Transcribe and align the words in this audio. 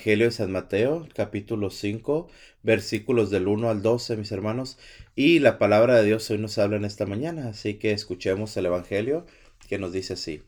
Evangelio 0.00 0.28
de 0.28 0.32
San 0.32 0.50
Mateo, 0.50 1.06
capítulo 1.14 1.68
5, 1.68 2.26
versículos 2.62 3.28
del 3.28 3.48
1 3.48 3.68
al 3.68 3.82
12, 3.82 4.16
mis 4.16 4.32
hermanos. 4.32 4.78
Y 5.14 5.40
la 5.40 5.58
palabra 5.58 5.96
de 5.96 6.06
Dios 6.06 6.30
hoy 6.30 6.38
nos 6.38 6.56
habla 6.56 6.78
en 6.78 6.86
esta 6.86 7.04
mañana, 7.04 7.48
así 7.50 7.74
que 7.74 7.92
escuchemos 7.92 8.56
el 8.56 8.64
Evangelio 8.64 9.26
que 9.68 9.76
nos 9.76 9.92
dice 9.92 10.14
así. 10.14 10.42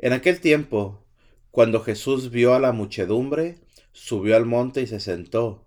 En 0.00 0.12
aquel 0.12 0.40
tiempo, 0.40 1.04
cuando 1.52 1.82
Jesús 1.82 2.32
vio 2.32 2.52
a 2.52 2.58
la 2.58 2.72
muchedumbre, 2.72 3.58
subió 3.92 4.34
al 4.34 4.44
monte 4.44 4.82
y 4.82 4.88
se 4.88 4.98
sentó. 4.98 5.64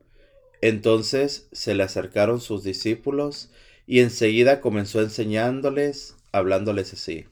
Entonces 0.60 1.48
se 1.54 1.76
le 1.76 1.84
acercaron 1.84 2.42
sus 2.42 2.62
discípulos 2.62 3.52
y 3.88 4.02
enseguida 4.02 4.60
comenzó 4.60 5.02
enseñándoles, 5.02 6.18
hablándoles 6.34 6.92
así. 6.92 7.28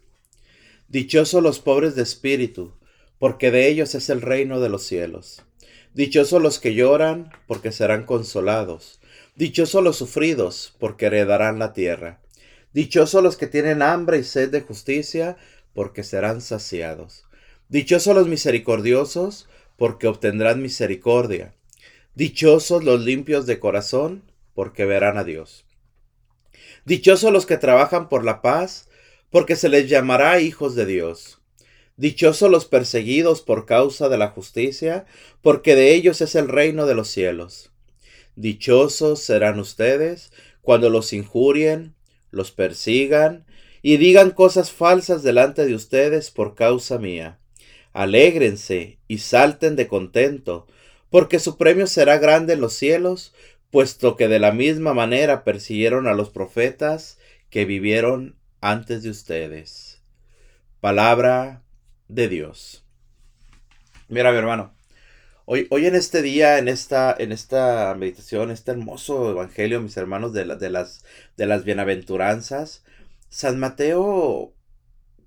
Dichosos 0.88 1.44
los 1.44 1.60
pobres 1.60 1.96
de 1.96 2.04
espíritu, 2.04 2.71
porque 3.20 3.52
de 3.52 3.68
ellos 3.68 3.94
es 3.94 4.10
el 4.10 4.21
reino 4.21 4.62
de 4.62 4.70
los 4.70 4.84
cielos. 4.84 5.44
Dichosos 5.94 6.42
los 6.42 6.60
que 6.60 6.73
lloran, 6.73 7.32
porque 7.48 7.73
serán 7.73 8.05
consolados. 8.05 9.02
Dichosos 9.36 9.84
los 9.84 9.98
sufridos, 9.98 10.73
porque 10.80 11.08
heredarán 11.08 11.59
la 11.59 11.73
tierra. 11.73 12.22
Dichosos 12.72 13.22
los 13.22 13.36
que 13.36 13.48
tienen 13.48 13.82
hambre 13.82 14.20
y 14.20 14.23
sed 14.23 14.49
de 14.52 14.62
justicia, 14.62 15.35
porque 15.73 16.04
serán 16.04 16.40
saciados. 16.40 17.26
Dichosos 17.68 18.16
los 18.16 18.30
misericordiosos, 18.30 19.49
porque 19.76 20.08
obtendrán 20.08 20.62
misericordia. 20.62 21.54
Dichosos 22.16 22.85
los 22.85 23.02
limpios 23.02 23.46
de 23.46 23.60
corazón, 23.60 24.23
porque 24.54 24.85
verán 24.85 25.18
a 25.18 25.26
Dios. 25.26 25.66
Dichosos 26.85 27.34
los 27.34 27.46
que 27.46 27.58
trabajan 27.58 28.08
por 28.08 28.23
la 28.23 28.41
paz, 28.41 28.88
porque 29.30 29.58
se 29.58 29.68
les 29.68 29.90
llamará 29.90 30.40
hijos 30.40 30.73
de 30.76 30.85
Dios. 30.85 31.41
Dichosos 32.02 32.50
los 32.50 32.66
perseguidos 32.66 33.44
por 33.44 33.68
causa 33.68 34.10
de 34.10 34.18
la 34.18 34.30
justicia, 34.30 35.05
porque 35.44 35.76
de 35.76 35.94
ellos 35.94 36.20
es 36.22 36.34
el 36.34 36.48
reino 36.48 36.88
de 36.88 36.96
los 36.96 37.10
cielos. 37.10 37.70
Dichosos 38.36 39.22
serán 39.22 39.60
ustedes 39.60 40.32
cuando 40.63 40.90
los 40.90 41.13
injurien, 41.13 41.93
los 42.32 42.49
persigan 42.49 43.46
y 43.84 43.98
digan 43.98 44.32
cosas 44.32 44.71
falsas 44.71 45.21
delante 45.21 45.63
de 45.63 45.76
ustedes 45.76 46.32
por 46.32 46.55
causa 46.55 46.98
mía. 46.98 47.38
Alégrense 47.93 48.98
y 49.08 49.20
salten 49.20 49.76
de 49.76 49.88
contento, 49.88 50.65
porque 51.12 51.38
su 51.38 51.55
premio 51.55 51.86
será 51.86 52.18
grande 52.18 52.54
en 52.54 52.62
los 52.62 52.74
cielos, 52.74 53.32
puesto 53.70 54.18
que 54.18 54.27
de 54.27 54.40
la 54.40 54.52
misma 54.52 54.96
manera 54.96 55.43
persiguieron 55.43 56.08
a 56.08 56.15
los 56.15 56.32
profetas 56.32 57.20
que 57.52 57.65
vivieron 57.65 58.38
antes 58.60 59.04
de 59.04 59.12
ustedes. 59.12 60.02
Palabra 60.80 61.62
de 62.13 62.27
Dios. 62.27 62.85
Mira, 64.09 64.31
mi 64.31 64.38
hermano, 64.38 64.73
hoy, 65.45 65.67
hoy 65.69 65.85
en 65.85 65.95
este 65.95 66.22
día, 66.22 66.57
en 66.57 66.68
esta, 66.68 67.16
en 67.18 67.31
esta 67.31 67.95
meditación, 67.97 68.51
este 68.51 68.72
hermoso 68.72 69.31
evangelio, 69.31 69.81
mis 69.81 69.95
hermanos, 69.95 70.34
de, 70.34 70.44
de, 70.57 70.69
las, 70.69 71.06
de 71.38 71.45
las 71.45 71.63
bienaventuranzas, 71.63 72.84
San 73.29 73.59
Mateo 73.59 74.53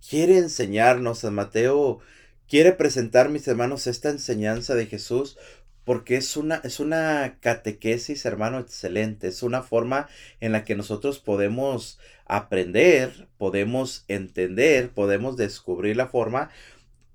quiere 0.07 0.37
enseñarnos, 0.37 1.21
San 1.21 1.35
Mateo 1.35 2.01
quiere 2.47 2.73
presentar, 2.73 3.31
mis 3.31 3.49
hermanos, 3.49 3.87
esta 3.87 4.11
enseñanza 4.11 4.75
de 4.75 4.87
Jesús 4.87 5.39
porque 5.85 6.17
es 6.17 6.37
una, 6.37 6.57
es 6.65 6.81
una 6.81 7.39
catequesis, 7.41 8.25
hermano, 8.25 8.59
excelente. 8.59 9.29
Es 9.29 9.43
una 9.43 9.63
forma 9.63 10.09
en 10.41 10.53
la 10.53 10.65
que 10.65 10.75
nosotros 10.75 11.19
podemos 11.19 11.99
aprender, 12.27 13.29
podemos 13.39 14.05
entender, 14.09 14.91
podemos 14.91 15.37
descubrir 15.37 15.97
la 15.97 16.09
forma 16.09 16.51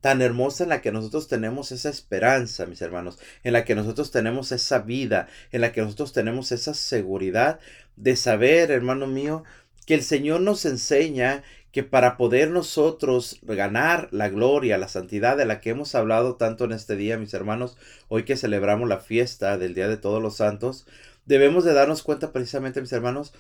tan 0.02 0.22
hermosa 0.22 0.64
en 0.64 0.70
la 0.70 0.81
que 0.81 0.92
nosotros 0.92 1.28
tenemos 1.28 1.72
esa 1.72 1.89
esperanza, 1.89 2.66
mis 2.66 2.81
hermanos, 2.81 3.20
en 3.44 3.53
la 3.53 3.66
que 3.66 3.76
nosotros 3.76 4.11
tenemos 4.11 4.52
esa 4.52 4.80
vida, 4.80 5.28
en 5.52 5.61
la 5.61 5.72
que 5.72 5.81
nosotros 5.81 6.14
tenemos 6.14 6.52
esa 6.52 6.73
seguridad 6.73 7.59
de 7.98 8.16
saber, 8.16 8.72
hermano 8.72 9.08
mío, 9.08 9.44
que 9.86 9.95
el 9.95 10.04
Señor 10.04 10.42
nos 10.42 10.66
enseña 10.66 11.44
que 11.72 11.84
para 11.84 12.18
poder 12.18 12.50
nosotros 12.50 13.40
ganar 13.44 14.10
la 14.12 14.30
gloria, 14.30 14.78
la 14.78 14.88
santidad 14.88 15.38
de 15.38 15.46
la 15.46 15.62
que 15.62 15.70
hemos 15.70 15.94
hablado 15.96 16.36
tanto 16.36 16.66
en 16.66 16.72
este 16.72 16.96
día, 16.96 17.18
mis 17.18 17.34
hermanos, 17.34 17.78
hoy 18.08 18.24
que 18.24 18.38
celebramos 18.38 18.90
la 18.90 19.00
fiesta 19.00 19.58
del 19.58 19.76
Día 19.76 19.88
de 19.88 19.98
Todos 19.98 20.22
los 20.22 20.38
Santos, 20.38 20.88
debemos 21.26 21.64
de 21.64 21.74
darnos 21.74 22.02
cuenta 22.02 22.32
precisamente, 22.32 22.82
mis 22.82 22.92
hermanos, 22.92 23.34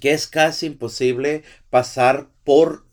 que 0.00 0.12
es 0.12 0.26
casi 0.26 0.66
imposible 0.66 1.42
pasar 1.70 2.28
por 2.44 2.84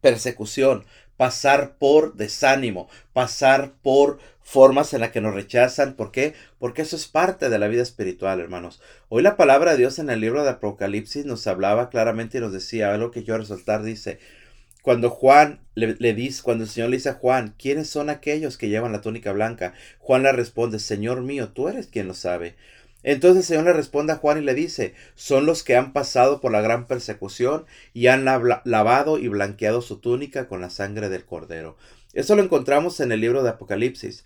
persecución, 0.00 0.84
pasar 1.16 1.76
por 1.78 2.14
desánimo, 2.14 2.88
pasar 3.12 3.72
por 3.82 4.18
formas 4.42 4.94
en 4.94 5.00
las 5.00 5.10
que 5.10 5.20
nos 5.20 5.34
rechazan. 5.34 5.94
¿Por 5.94 6.12
qué? 6.12 6.34
Porque 6.58 6.82
eso 6.82 6.96
es 6.96 7.06
parte 7.08 7.48
de 7.48 7.58
la 7.58 7.68
vida 7.68 7.82
espiritual, 7.82 8.40
hermanos. 8.40 8.80
Hoy 9.08 9.22
la 9.22 9.36
palabra 9.36 9.72
de 9.72 9.78
Dios 9.78 9.98
en 9.98 10.10
el 10.10 10.20
libro 10.20 10.44
de 10.44 10.50
Apocalipsis 10.50 11.24
nos 11.26 11.46
hablaba 11.46 11.90
claramente 11.90 12.38
y 12.38 12.40
nos 12.40 12.52
decía, 12.52 12.94
algo 12.94 13.10
que 13.10 13.24
yo 13.24 13.36
resaltar, 13.36 13.82
dice, 13.82 14.20
cuando 14.82 15.10
Juan 15.10 15.58
le, 15.74 15.96
le, 15.98 16.14
dice, 16.14 16.42
cuando 16.44 16.62
el 16.62 16.70
Señor 16.70 16.90
le 16.90 16.98
dice 16.98 17.08
a 17.08 17.14
Juan, 17.14 17.54
¿quiénes 17.58 17.90
son 17.90 18.08
aquellos 18.08 18.56
que 18.56 18.68
llevan 18.68 18.92
la 18.92 19.00
túnica 19.00 19.32
blanca? 19.32 19.74
Juan 19.98 20.22
le 20.22 20.30
responde, 20.30 20.78
Señor 20.78 21.22
mío, 21.22 21.48
tú 21.48 21.68
eres 21.68 21.88
quien 21.88 22.06
lo 22.06 22.14
sabe. 22.14 22.54
Entonces 23.06 23.44
el 23.44 23.46
Señor 23.46 23.66
le 23.66 23.72
responde 23.72 24.12
a 24.12 24.16
Juan 24.16 24.38
y 24.38 24.40
le 24.40 24.52
dice, 24.52 24.94
son 25.14 25.46
los 25.46 25.62
que 25.62 25.76
han 25.76 25.92
pasado 25.92 26.40
por 26.40 26.50
la 26.50 26.60
gran 26.60 26.88
persecución 26.88 27.64
y 27.94 28.08
han 28.08 28.24
lavado 28.24 29.18
y 29.18 29.28
blanqueado 29.28 29.80
su 29.80 30.00
túnica 30.00 30.48
con 30.48 30.60
la 30.60 30.70
sangre 30.70 31.08
del 31.08 31.24
cordero. 31.24 31.76
Eso 32.14 32.34
lo 32.34 32.42
encontramos 32.42 32.98
en 32.98 33.12
el 33.12 33.20
libro 33.20 33.44
de 33.44 33.50
Apocalipsis. 33.50 34.24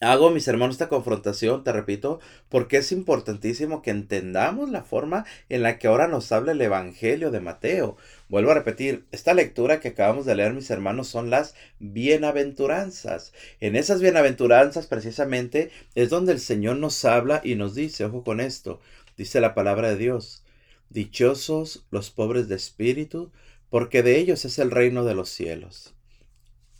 Hago, 0.00 0.30
mis 0.30 0.46
hermanos, 0.46 0.74
esta 0.74 0.88
confrontación, 0.88 1.64
te 1.64 1.72
repito, 1.72 2.20
porque 2.48 2.76
es 2.76 2.92
importantísimo 2.92 3.82
que 3.82 3.90
entendamos 3.90 4.70
la 4.70 4.84
forma 4.84 5.24
en 5.48 5.62
la 5.62 5.78
que 5.78 5.88
ahora 5.88 6.06
nos 6.06 6.30
habla 6.30 6.52
el 6.52 6.60
Evangelio 6.60 7.32
de 7.32 7.40
Mateo. 7.40 7.96
Vuelvo 8.28 8.52
a 8.52 8.54
repetir, 8.54 9.06
esta 9.10 9.34
lectura 9.34 9.80
que 9.80 9.88
acabamos 9.88 10.24
de 10.24 10.36
leer, 10.36 10.52
mis 10.52 10.70
hermanos, 10.70 11.08
son 11.08 11.30
las 11.30 11.56
bienaventuranzas. 11.80 13.32
En 13.58 13.74
esas 13.74 14.00
bienaventuranzas, 14.00 14.86
precisamente, 14.86 15.72
es 15.96 16.10
donde 16.10 16.32
el 16.32 16.38
Señor 16.38 16.76
nos 16.76 17.04
habla 17.04 17.40
y 17.42 17.56
nos 17.56 17.74
dice, 17.74 18.04
ojo 18.04 18.22
con 18.22 18.40
esto, 18.40 18.80
dice 19.16 19.40
la 19.40 19.52
palabra 19.52 19.88
de 19.88 19.96
Dios, 19.96 20.44
dichosos 20.90 21.86
los 21.90 22.10
pobres 22.10 22.48
de 22.48 22.54
espíritu, 22.54 23.32
porque 23.68 24.04
de 24.04 24.18
ellos 24.18 24.44
es 24.44 24.60
el 24.60 24.70
reino 24.70 25.04
de 25.04 25.16
los 25.16 25.28
cielos. 25.28 25.92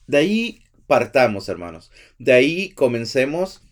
De 0.06 0.19
ahí 0.19 0.62
partamos, 0.88 1.49
hermanos. 1.49 1.93
De 2.19 2.32
ahí 2.32 2.71
comencemos 2.71 3.62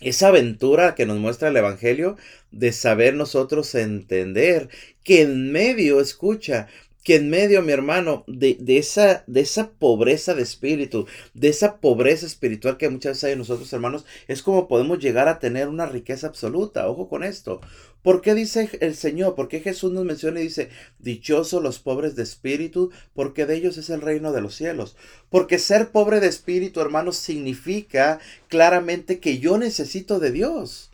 esa 0.00 0.28
aventura 0.28 0.94
que 0.94 1.04
nos 1.04 1.18
muestra 1.18 1.48
el 1.48 1.56
Evangelio 1.56 2.16
de 2.50 2.72
saber 2.72 3.14
nosotros 3.14 3.74
entender 3.74 4.70
que 5.04 5.22
en 5.22 5.52
medio, 5.52 6.00
escucha, 6.00 6.68
que 7.02 7.16
en 7.16 7.30
medio, 7.30 7.62
mi 7.62 7.72
hermano, 7.72 8.24
de, 8.26 8.56
de, 8.60 8.78
esa, 8.78 9.24
de 9.26 9.40
esa 9.40 9.70
pobreza 9.72 10.34
de 10.34 10.42
espíritu, 10.42 11.06
de 11.34 11.48
esa 11.48 11.80
pobreza 11.80 12.26
espiritual 12.26 12.76
que 12.76 12.88
muchas 12.90 13.12
veces 13.12 13.24
hay 13.24 13.32
en 13.32 13.38
nosotros, 13.38 13.72
hermanos, 13.72 14.04
es 14.28 14.42
como 14.42 14.68
podemos 14.68 14.98
llegar 14.98 15.26
a 15.28 15.38
tener 15.38 15.68
una 15.68 15.86
riqueza 15.86 16.28
absoluta. 16.28 16.88
Ojo 16.88 17.08
con 17.08 17.24
esto. 17.24 17.60
¿Por 18.02 18.20
qué 18.20 18.34
dice 18.34 18.70
el 18.80 18.94
Señor? 18.94 19.34
¿Por 19.34 19.48
qué 19.48 19.60
Jesús 19.60 19.92
nos 19.92 20.04
menciona 20.04 20.40
y 20.40 20.44
dice, 20.44 20.70
dichosos 20.98 21.62
los 21.62 21.78
pobres 21.78 22.16
de 22.16 22.22
espíritu, 22.22 22.90
porque 23.14 23.46
de 23.46 23.56
ellos 23.56 23.76
es 23.76 23.90
el 23.90 24.00
reino 24.00 24.32
de 24.32 24.40
los 24.40 24.54
cielos? 24.54 24.96
Porque 25.30 25.58
ser 25.58 25.90
pobre 25.90 26.20
de 26.20 26.28
espíritu, 26.28 26.80
hermanos, 26.80 27.16
significa 27.16 28.20
claramente 28.48 29.18
que 29.18 29.38
yo 29.38 29.58
necesito 29.58 30.20
de 30.20 30.30
Dios 30.30 30.90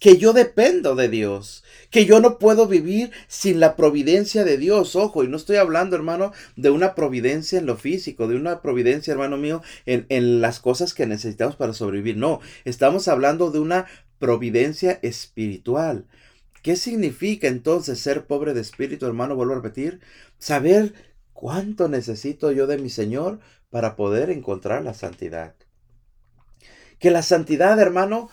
que 0.00 0.18
yo 0.18 0.32
dependo 0.32 0.94
de 0.94 1.08
Dios, 1.08 1.64
que 1.90 2.04
yo 2.04 2.20
no 2.20 2.38
puedo 2.38 2.66
vivir 2.66 3.10
sin 3.28 3.60
la 3.60 3.76
providencia 3.76 4.44
de 4.44 4.58
Dios. 4.58 4.94
Ojo, 4.94 5.24
y 5.24 5.28
no 5.28 5.36
estoy 5.36 5.56
hablando, 5.56 5.96
hermano, 5.96 6.32
de 6.54 6.70
una 6.70 6.94
providencia 6.94 7.58
en 7.58 7.66
lo 7.66 7.76
físico, 7.76 8.28
de 8.28 8.36
una 8.36 8.60
providencia, 8.60 9.12
hermano 9.12 9.38
mío, 9.38 9.62
en, 9.86 10.04
en 10.10 10.40
las 10.40 10.60
cosas 10.60 10.92
que 10.92 11.06
necesitamos 11.06 11.56
para 11.56 11.72
sobrevivir. 11.72 12.16
No, 12.16 12.40
estamos 12.64 13.08
hablando 13.08 13.50
de 13.50 13.60
una 13.60 13.86
providencia 14.18 14.98
espiritual. 15.02 16.04
¿Qué 16.66 16.74
significa 16.74 17.46
entonces 17.46 18.00
ser 18.00 18.26
pobre 18.26 18.52
de 18.52 18.60
espíritu, 18.60 19.06
hermano? 19.06 19.36
Vuelvo 19.36 19.52
a 19.52 19.56
repetir, 19.58 20.00
saber 20.36 20.94
cuánto 21.32 21.88
necesito 21.88 22.50
yo 22.50 22.66
de 22.66 22.76
mi 22.76 22.90
Señor 22.90 23.38
para 23.70 23.94
poder 23.94 24.30
encontrar 24.30 24.82
la 24.82 24.92
santidad. 24.92 25.54
Que 26.98 27.12
la 27.12 27.22
santidad, 27.22 27.78
hermano, 27.78 28.30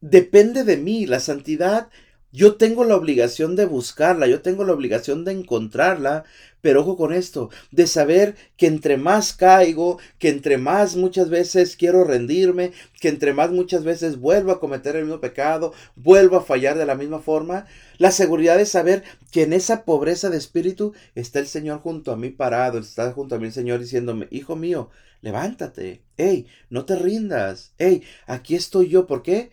depende 0.00 0.64
de 0.64 0.76
mí. 0.76 1.06
La 1.06 1.20
santidad 1.20 1.88
Yo 2.34 2.56
tengo 2.56 2.84
la 2.84 2.96
obligación 2.96 3.56
de 3.56 3.66
buscarla, 3.66 4.26
yo 4.26 4.40
tengo 4.40 4.64
la 4.64 4.72
obligación 4.72 5.22
de 5.22 5.32
encontrarla, 5.32 6.24
pero 6.62 6.80
ojo 6.80 6.96
con 6.96 7.12
esto, 7.12 7.50
de 7.72 7.86
saber 7.86 8.36
que 8.56 8.68
entre 8.68 8.96
más 8.96 9.34
caigo, 9.34 9.98
que 10.18 10.30
entre 10.30 10.56
más 10.56 10.96
muchas 10.96 11.28
veces 11.28 11.76
quiero 11.76 12.04
rendirme, 12.04 12.72
que 13.02 13.08
entre 13.08 13.34
más 13.34 13.50
muchas 13.50 13.84
veces 13.84 14.18
vuelvo 14.18 14.50
a 14.50 14.60
cometer 14.60 14.96
el 14.96 15.04
mismo 15.04 15.20
pecado, 15.20 15.74
vuelvo 15.94 16.36
a 16.38 16.42
fallar 16.42 16.78
de 16.78 16.86
la 16.86 16.94
misma 16.94 17.18
forma, 17.18 17.66
la 17.98 18.10
seguridad 18.10 18.56
de 18.56 18.64
saber 18.64 19.02
que 19.30 19.42
en 19.42 19.52
esa 19.52 19.84
pobreza 19.84 20.30
de 20.30 20.38
espíritu 20.38 20.94
está 21.14 21.38
el 21.38 21.46
Señor 21.46 21.80
junto 21.80 22.12
a 22.12 22.16
mí 22.16 22.30
parado, 22.30 22.78
está 22.78 23.12
junto 23.12 23.34
a 23.34 23.38
mí 23.38 23.48
el 23.48 23.52
Señor 23.52 23.78
diciéndome, 23.78 24.28
hijo 24.30 24.56
mío, 24.56 24.88
levántate, 25.20 26.02
hey, 26.16 26.46
no 26.70 26.86
te 26.86 26.96
rindas, 26.96 27.74
hey, 27.76 28.02
aquí 28.26 28.54
estoy 28.54 28.88
yo, 28.88 29.06
¿por 29.06 29.22
qué? 29.22 29.50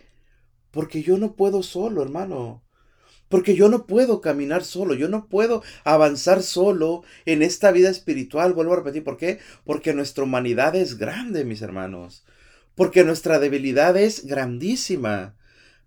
Porque 0.71 1.03
yo 1.03 1.17
no 1.17 1.33
puedo 1.35 1.61
solo, 1.61 2.01
hermano. 2.01 2.63
Porque 3.29 3.55
yo 3.55 3.69
no 3.69 3.85
puedo 3.85 4.21
caminar 4.21 4.63
solo, 4.63 4.95
yo 4.95 5.07
no 5.07 5.27
puedo 5.27 5.63
avanzar 5.83 6.43
solo 6.43 7.03
en 7.25 7.43
esta 7.43 7.71
vida 7.71 7.89
espiritual. 7.89 8.53
Vuelvo 8.53 8.73
a 8.73 8.77
repetir, 8.77 9.03
¿por 9.03 9.17
qué? 9.17 9.39
Porque 9.63 9.93
nuestra 9.93 10.23
humanidad 10.23 10.75
es 10.75 10.97
grande, 10.97 11.45
mis 11.45 11.61
hermanos. 11.61 12.25
Porque 12.75 13.03
nuestra 13.03 13.39
debilidad 13.39 13.95
es 13.97 14.25
grandísima. 14.25 15.35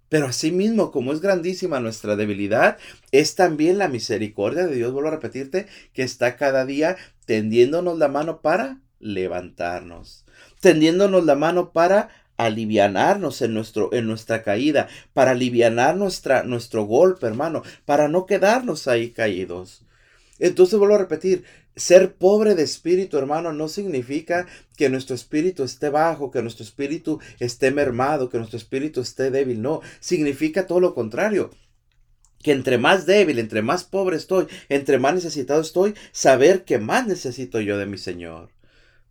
Pero 0.09 0.27
asimismo, 0.27 0.93
como 0.93 1.13
es 1.13 1.21
grandísima 1.21 1.81
nuestra 1.81 2.17
debilidad, 2.17 2.77
es 3.13 3.35
también 3.35 3.79
la 3.79 3.89
misericordia 3.89 4.67
de 4.67 4.77
Dios, 4.77 4.93
vuelvo 4.93 5.09
a 5.09 5.13
repetirte, 5.13 5.67
que 5.95 6.03
está 6.03 6.37
cada 6.37 6.67
día 6.67 6.97
tendiéndonos 7.25 7.99
la 7.99 8.09
mano 8.09 8.43
para 8.43 8.83
levantarnos, 9.01 10.25
tendiéndonos 10.61 11.25
la 11.25 11.35
mano 11.35 11.73
para 11.73 12.11
alivianarnos 12.45 13.43
en, 13.43 13.55
nuestro, 13.55 13.93
en 13.93 14.07
nuestra 14.07 14.43
caída, 14.43 14.89
para 15.13 15.33
alivianar 15.33 15.97
nuestra, 15.97 16.43
nuestro 16.43 16.85
golpe, 16.85 17.27
hermano, 17.27 17.63
para 17.85 18.09
no 18.09 18.27
quedarnos 18.27 18.89
ahí 18.89 19.11
caídos. 19.11 19.83
Entonces 20.39 20.79
vuelvo 20.79 20.97
a 20.97 20.99
repetir, 20.99 21.45
ser 21.77 22.15
pobre 22.15 22.55
de 22.55 22.63
espíritu, 22.63 23.17
hermano, 23.17 23.53
no 23.53 23.69
significa 23.69 24.47
que 24.77 24.89
nuestro 24.89 25.15
espíritu 25.15 25.65
esté 25.65 25.89
bajo, 25.89 26.31
que 26.31 26.43
nuestro 26.43 26.65
espíritu 26.65 27.21
esté 27.39 27.71
mermado, 27.71 28.29
que 28.29 28.39
nuestro 28.39 28.59
espíritu 28.59 29.01
esté 29.01 29.31
débil. 29.31 29.63
No, 29.63 29.81
significa 30.01 30.67
todo 30.67 30.81
lo 30.81 30.95
contrario. 30.95 31.51
Que 32.43 32.53
entre 32.53 32.77
más 32.77 33.07
débil, 33.07 33.39
entre 33.39 33.63
más 33.63 33.85
pobre 33.85 34.17
estoy, 34.17 34.49
entre 34.69 34.99
más 34.99 35.15
necesitado 35.15 35.61
estoy, 35.61 35.95
saber 36.11 36.65
que 36.65 36.79
más 36.79 37.07
necesito 37.07 37.61
yo 37.61 37.79
de 37.79 37.87
mi 37.87 37.99
Señor. 37.99 38.51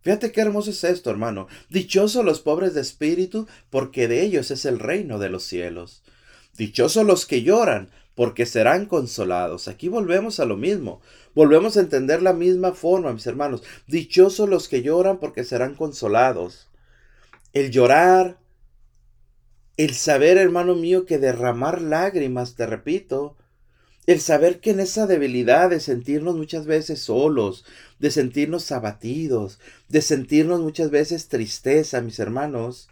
Fíjate 0.02 0.32
qué 0.32 0.40
hermoso 0.40 0.70
es 0.70 0.82
esto, 0.84 1.10
hermano. 1.10 1.46
Dichosos 1.70 2.24
los 2.24 2.40
pobres 2.40 2.74
de 2.74 2.80
espíritu, 2.80 3.46
porque 3.70 4.08
de 4.08 4.22
ellos 4.22 4.50
es 4.50 4.64
el 4.64 4.78
reino 4.78 5.18
de 5.18 5.28
los 5.28 5.44
cielos. 5.44 6.02
Dichosos 6.56 7.06
los 7.06 7.24
que 7.24 7.42
lloran, 7.42 7.90
porque 8.14 8.44
serán 8.44 8.86
consolados. 8.86 9.68
Aquí 9.68 9.88
volvemos 9.88 10.40
a 10.40 10.44
lo 10.44 10.56
mismo. 10.56 11.00
Volvemos 11.34 11.76
a 11.76 11.80
entender 11.80 12.20
la 12.20 12.32
misma 12.32 12.72
forma, 12.72 13.12
mis 13.12 13.26
hermanos. 13.26 13.62
Dichosos 13.86 14.48
los 14.48 14.68
que 14.68 14.82
lloran, 14.82 15.18
porque 15.18 15.44
serán 15.44 15.74
consolados. 15.76 16.68
El 17.52 17.70
llorar, 17.70 18.38
el 19.76 19.94
saber, 19.94 20.36
hermano 20.36 20.74
mío, 20.74 21.06
que 21.06 21.18
derramar 21.18 21.80
lágrimas, 21.80 22.56
te 22.56 22.66
repito, 22.66 23.36
el 24.06 24.20
saber 24.20 24.60
que 24.60 24.70
en 24.70 24.80
esa 24.80 25.06
debilidad 25.06 25.70
de 25.70 25.80
sentirnos 25.80 26.36
muchas 26.36 26.66
veces 26.66 27.00
solos, 27.00 27.64
de 27.98 28.10
sentirnos 28.10 28.72
abatidos, 28.72 29.60
de 29.88 30.02
sentirnos 30.02 30.60
muchas 30.60 30.90
veces 30.90 31.28
tristeza, 31.28 32.00
mis 32.00 32.18
hermanos, 32.18 32.88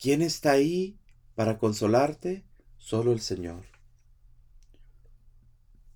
¿quién 0.00 0.22
está 0.22 0.52
ahí 0.52 0.96
para 1.34 1.58
consolarte? 1.58 2.44
Solo 2.78 3.12
el 3.12 3.20
Señor. 3.20 3.64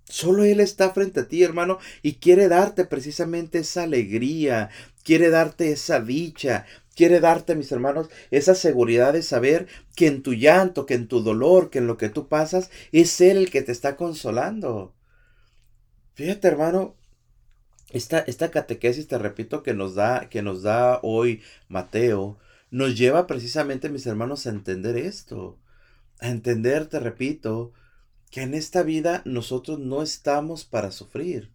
Solo 0.05 0.43
Él 0.43 0.59
está 0.59 0.91
frente 0.91 1.21
a 1.21 1.27
ti, 1.27 1.41
hermano, 1.41 1.79
y 2.01 2.15
quiere 2.15 2.49
darte 2.49 2.83
precisamente 2.83 3.59
esa 3.59 3.83
alegría, 3.83 4.69
quiere 5.03 5.29
darte 5.29 5.71
esa 5.71 6.01
dicha, 6.01 6.65
quiere 6.95 7.19
darte, 7.19 7.55
mis 7.55 7.71
hermanos, 7.71 8.09
esa 8.31 8.55
seguridad 8.55 9.13
de 9.13 9.23
saber 9.23 9.67
que 9.95 10.07
en 10.07 10.23
tu 10.23 10.33
llanto, 10.33 10.85
que 10.85 10.93
en 10.93 11.07
tu 11.07 11.21
dolor, 11.21 11.69
que 11.69 11.79
en 11.79 11.87
lo 11.87 11.97
que 11.97 12.09
tú 12.09 12.27
pasas, 12.27 12.69
es 12.91 13.19
Él 13.21 13.37
el 13.37 13.51
que 13.51 13.61
te 13.61 13.71
está 13.71 13.95
consolando. 13.95 14.93
Fíjate, 16.13 16.47
hermano, 16.47 16.95
esta, 17.89 18.19
esta 18.19 18.51
catequesis, 18.51 19.07
te 19.07 19.17
repito, 19.17 19.63
que 19.63 19.73
nos 19.73 19.95
da, 19.95 20.29
que 20.29 20.41
nos 20.41 20.63
da 20.63 20.99
hoy 21.03 21.41
Mateo, 21.67 22.37
nos 22.69 22.97
lleva 22.97 23.27
precisamente, 23.27 23.89
mis 23.89 24.05
hermanos, 24.07 24.45
a 24.47 24.49
entender 24.49 24.97
esto. 24.97 25.59
A 26.19 26.29
entender, 26.29 26.87
te 26.87 26.99
repito, 26.99 27.73
que 28.29 28.43
en 28.43 28.53
esta 28.53 28.83
vida 28.83 29.21
nosotros 29.25 29.79
no 29.79 30.01
estamos 30.01 30.63
para 30.63 30.91
sufrir. 30.91 31.51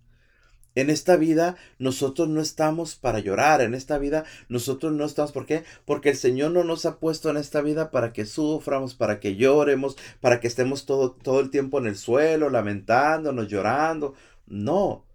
En 0.76 0.90
esta 0.90 1.16
vida 1.16 1.56
nosotros 1.78 2.28
no 2.28 2.40
estamos 2.40 2.94
para 2.96 3.18
llorar, 3.18 3.62
en 3.62 3.74
esta 3.74 3.98
vida 3.98 4.24
nosotros 4.48 4.92
no 4.92 5.06
estamos, 5.06 5.32
¿por 5.32 5.46
qué? 5.46 5.64
Porque 5.86 6.10
el 6.10 6.16
Señor 6.16 6.52
no 6.52 6.64
nos 6.64 6.86
ha 6.86 6.98
puesto 6.98 7.30
en 7.30 7.38
esta 7.38 7.62
vida 7.62 7.90
para 7.90 8.12
que 8.12 8.26
suframos, 8.26 8.94
para 8.94 9.18
que 9.18 9.36
lloremos, 9.36 9.96
para 10.20 10.38
que 10.38 10.46
estemos 10.46 10.84
todo, 10.86 11.12
todo 11.12 11.40
el 11.40 11.50
tiempo 11.50 11.78
en 11.78 11.86
el 11.86 11.96
suelo, 11.96 12.50
lamentándonos, 12.50 13.48
llorando. 13.48 14.14
No. 14.46 15.06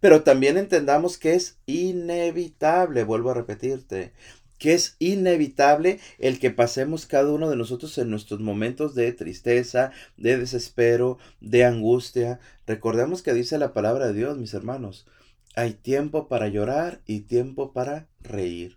Pero 0.00 0.22
también 0.22 0.56
entendamos 0.56 1.18
que 1.18 1.34
es 1.34 1.58
inevitable, 1.66 3.04
vuelvo 3.04 3.30
a 3.30 3.34
repetirte, 3.34 4.12
que 4.58 4.74
es 4.74 4.96
inevitable 4.98 6.00
el 6.18 6.38
que 6.38 6.50
pasemos 6.50 7.06
cada 7.06 7.30
uno 7.32 7.50
de 7.50 7.56
nosotros 7.56 7.96
en 7.98 8.10
nuestros 8.10 8.40
momentos 8.40 8.94
de 8.94 9.12
tristeza, 9.12 9.92
de 10.16 10.38
desespero, 10.38 11.18
de 11.40 11.64
angustia. 11.64 12.40
Recordemos 12.66 13.22
que 13.22 13.34
dice 13.34 13.58
la 13.58 13.72
palabra 13.72 14.08
de 14.08 14.14
Dios, 14.14 14.38
mis 14.38 14.54
hermanos, 14.54 15.06
hay 15.54 15.72
tiempo 15.72 16.28
para 16.28 16.48
llorar 16.48 17.00
y 17.06 17.20
tiempo 17.20 17.72
para 17.72 18.08
reír. 18.20 18.76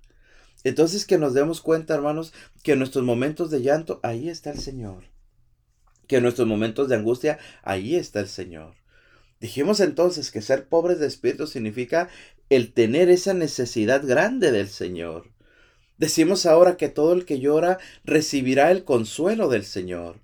Entonces 0.63 1.05
que 1.05 1.17
nos 1.17 1.33
demos 1.33 1.61
cuenta, 1.61 1.93
hermanos, 1.93 2.33
que 2.63 2.73
en 2.73 2.79
nuestros 2.79 3.05
momentos 3.05 3.49
de 3.49 3.61
llanto, 3.61 3.99
ahí 4.03 4.29
está 4.29 4.51
el 4.51 4.59
Señor. 4.59 5.05
Que 6.07 6.17
en 6.17 6.23
nuestros 6.23 6.47
momentos 6.47 6.89
de 6.89 6.95
angustia, 6.95 7.39
ahí 7.63 7.95
está 7.95 8.19
el 8.19 8.27
Señor. 8.27 8.75
Dijimos 9.39 9.79
entonces 9.79 10.31
que 10.31 10.41
ser 10.41 10.67
pobres 10.67 10.99
de 10.99 11.07
espíritu 11.07 11.47
significa 11.47 12.09
el 12.49 12.73
tener 12.73 13.09
esa 13.09 13.33
necesidad 13.33 14.05
grande 14.05 14.51
del 14.51 14.67
Señor. 14.67 15.27
Decimos 16.00 16.46
ahora 16.46 16.78
que 16.78 16.88
todo 16.88 17.12
el 17.12 17.25
que 17.25 17.40
llora 17.40 17.78
recibirá 18.06 18.72
el 18.72 18.86
consuelo 18.86 19.50
del 19.50 19.66
Señor. 19.66 20.16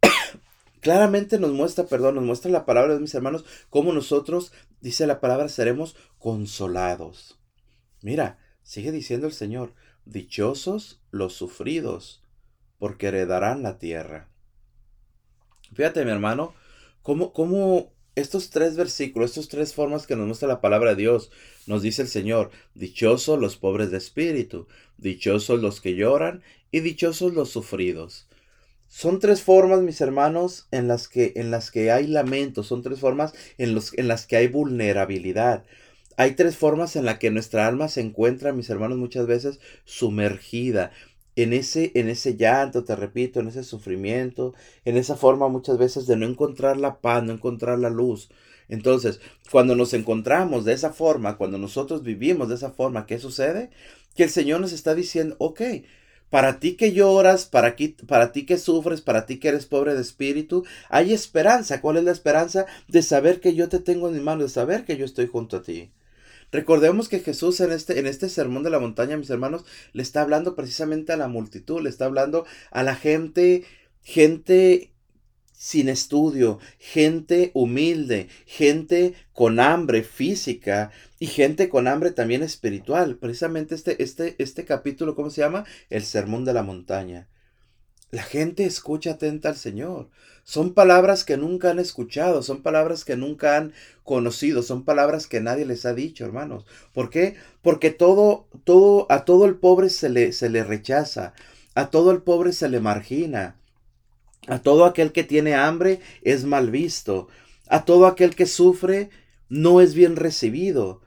Claramente 0.80 1.38
nos 1.38 1.52
muestra, 1.52 1.84
perdón, 1.84 2.14
nos 2.14 2.24
muestra 2.24 2.50
la 2.50 2.64
palabra 2.64 2.94
de 2.94 3.00
mis 3.00 3.14
hermanos, 3.14 3.44
cómo 3.68 3.92
nosotros, 3.92 4.52
dice 4.80 5.06
la 5.06 5.20
palabra, 5.20 5.50
seremos 5.50 5.96
consolados. 6.18 7.38
Mira, 8.00 8.38
sigue 8.62 8.90
diciendo 8.90 9.26
el 9.26 9.34
Señor, 9.34 9.74
dichosos 10.06 11.02
los 11.10 11.34
sufridos, 11.34 12.22
porque 12.78 13.08
heredarán 13.08 13.62
la 13.62 13.78
tierra. 13.78 14.30
Fíjate, 15.74 16.06
mi 16.06 16.10
hermano, 16.10 16.54
cómo, 17.02 17.34
cómo 17.34 17.92
estos 18.18 18.50
tres 18.50 18.76
versículos, 18.76 19.30
estas 19.30 19.48
tres 19.48 19.74
formas 19.74 20.06
que 20.06 20.16
nos 20.16 20.26
muestra 20.26 20.48
la 20.48 20.60
palabra 20.60 20.90
de 20.90 21.02
Dios, 21.02 21.30
nos 21.66 21.82
dice 21.82 22.02
el 22.02 22.08
Señor, 22.08 22.50
dichosos 22.74 23.38
los 23.38 23.56
pobres 23.56 23.90
de 23.90 23.98
espíritu, 23.98 24.66
dichosos 24.96 25.60
los 25.60 25.80
que 25.80 25.94
lloran 25.94 26.42
y 26.70 26.80
dichosos 26.80 27.34
los 27.34 27.50
sufridos. 27.50 28.26
Son 28.88 29.20
tres 29.20 29.42
formas, 29.42 29.80
mis 29.82 30.00
hermanos, 30.00 30.66
en 30.70 30.88
las 30.88 31.08
que, 31.08 31.32
en 31.36 31.50
las 31.50 31.70
que 31.70 31.90
hay 31.90 32.06
lamento, 32.06 32.62
son 32.62 32.82
tres 32.82 33.00
formas 33.00 33.34
en, 33.58 33.74
los, 33.74 33.96
en 33.98 34.08
las 34.08 34.26
que 34.26 34.36
hay 34.36 34.48
vulnerabilidad. 34.48 35.64
Hay 36.16 36.32
tres 36.32 36.56
formas 36.56 36.96
en 36.96 37.04
las 37.04 37.18
que 37.18 37.30
nuestra 37.30 37.66
alma 37.66 37.88
se 37.88 38.00
encuentra, 38.00 38.52
mis 38.52 38.70
hermanos, 38.70 38.98
muchas 38.98 39.26
veces 39.26 39.60
sumergida 39.84 40.90
en 41.42 41.52
ese, 41.52 41.92
en 41.94 42.08
ese 42.08 42.36
llanto, 42.36 42.84
te 42.84 42.96
repito, 42.96 43.40
en 43.40 43.48
ese 43.48 43.64
sufrimiento, 43.64 44.54
en 44.84 44.96
esa 44.96 45.16
forma 45.16 45.48
muchas 45.48 45.78
veces 45.78 46.06
de 46.06 46.16
no 46.16 46.26
encontrar 46.26 46.76
la 46.76 47.00
paz, 47.00 47.22
no 47.22 47.32
encontrar 47.32 47.78
la 47.78 47.90
luz. 47.90 48.28
Entonces, 48.68 49.20
cuando 49.50 49.76
nos 49.76 49.94
encontramos 49.94 50.64
de 50.64 50.72
esa 50.74 50.92
forma, 50.92 51.36
cuando 51.36 51.58
nosotros 51.58 52.02
vivimos 52.02 52.48
de 52.48 52.56
esa 52.56 52.70
forma, 52.70 53.06
¿qué 53.06 53.18
sucede? 53.18 53.70
Que 54.14 54.24
el 54.24 54.30
Señor 54.30 54.60
nos 54.60 54.72
está 54.72 54.94
diciendo, 54.94 55.36
ok, 55.38 55.62
para 56.30 56.60
ti 56.60 56.76
que 56.76 56.92
lloras, 56.92 57.46
para, 57.46 57.76
para 58.06 58.32
ti 58.32 58.44
que 58.44 58.58
sufres, 58.58 59.00
para 59.00 59.24
ti 59.26 59.38
que 59.38 59.48
eres 59.48 59.66
pobre 59.66 59.94
de 59.94 60.02
espíritu, 60.02 60.64
hay 60.90 61.12
esperanza. 61.12 61.80
¿Cuál 61.80 61.98
es 61.98 62.04
la 62.04 62.12
esperanza? 62.12 62.66
De 62.88 63.02
saber 63.02 63.40
que 63.40 63.54
yo 63.54 63.68
te 63.68 63.78
tengo 63.78 64.08
en 64.08 64.14
mi 64.14 64.20
mano, 64.20 64.42
de 64.42 64.48
saber 64.48 64.84
que 64.84 64.96
yo 64.96 65.04
estoy 65.04 65.26
junto 65.26 65.58
a 65.58 65.62
ti. 65.62 65.90
Recordemos 66.50 67.08
que 67.08 67.20
Jesús 67.20 67.60
en 67.60 67.72
este, 67.72 67.98
en 67.98 68.06
este 68.06 68.28
sermón 68.28 68.62
de 68.62 68.70
la 68.70 68.78
montaña, 68.78 69.16
mis 69.16 69.30
hermanos, 69.30 69.64
le 69.92 70.02
está 70.02 70.22
hablando 70.22 70.54
precisamente 70.54 71.12
a 71.12 71.16
la 71.16 71.28
multitud, 71.28 71.82
le 71.82 71.90
está 71.90 72.06
hablando 72.06 72.46
a 72.70 72.82
la 72.82 72.94
gente, 72.94 73.64
gente 74.02 74.92
sin 75.52 75.88
estudio, 75.88 76.60
gente 76.78 77.50
humilde, 77.52 78.28
gente 78.46 79.14
con 79.32 79.58
hambre 79.58 80.04
física 80.04 80.92
y 81.18 81.26
gente 81.26 81.68
con 81.68 81.88
hambre 81.88 82.12
también 82.12 82.42
espiritual. 82.42 83.16
Precisamente 83.16 83.74
este, 83.74 84.02
este, 84.02 84.36
este 84.38 84.64
capítulo, 84.64 85.16
¿cómo 85.16 85.30
se 85.30 85.40
llama? 85.40 85.64
El 85.90 86.04
sermón 86.04 86.44
de 86.44 86.54
la 86.54 86.62
montaña. 86.62 87.28
La 88.10 88.22
gente 88.22 88.64
escucha 88.64 89.12
atenta 89.12 89.50
al 89.50 89.56
Señor. 89.56 90.08
Son 90.42 90.72
palabras 90.72 91.24
que 91.24 91.36
nunca 91.36 91.70
han 91.70 91.78
escuchado, 91.78 92.42
son 92.42 92.62
palabras 92.62 93.04
que 93.04 93.16
nunca 93.16 93.58
han 93.58 93.74
conocido, 94.02 94.62
son 94.62 94.84
palabras 94.84 95.26
que 95.26 95.42
nadie 95.42 95.66
les 95.66 95.84
ha 95.84 95.92
dicho, 95.92 96.24
hermanos. 96.24 96.64
¿Por 96.94 97.10
qué? 97.10 97.36
Porque 97.60 97.90
todo, 97.90 98.46
todo, 98.64 99.06
a 99.10 99.26
todo 99.26 99.44
el 99.44 99.56
pobre 99.56 99.90
se 99.90 100.08
le, 100.08 100.32
se 100.32 100.48
le 100.48 100.64
rechaza, 100.64 101.34
a 101.74 101.90
todo 101.90 102.10
el 102.10 102.22
pobre 102.22 102.54
se 102.54 102.70
le 102.70 102.80
margina, 102.80 103.56
a 104.46 104.60
todo 104.60 104.86
aquel 104.86 105.12
que 105.12 105.22
tiene 105.22 105.54
hambre 105.54 106.00
es 106.22 106.44
mal 106.44 106.70
visto, 106.70 107.28
a 107.68 107.84
todo 107.84 108.06
aquel 108.06 108.34
que 108.34 108.46
sufre 108.46 109.10
no 109.50 109.82
es 109.82 109.92
bien 109.92 110.16
recibido. 110.16 111.02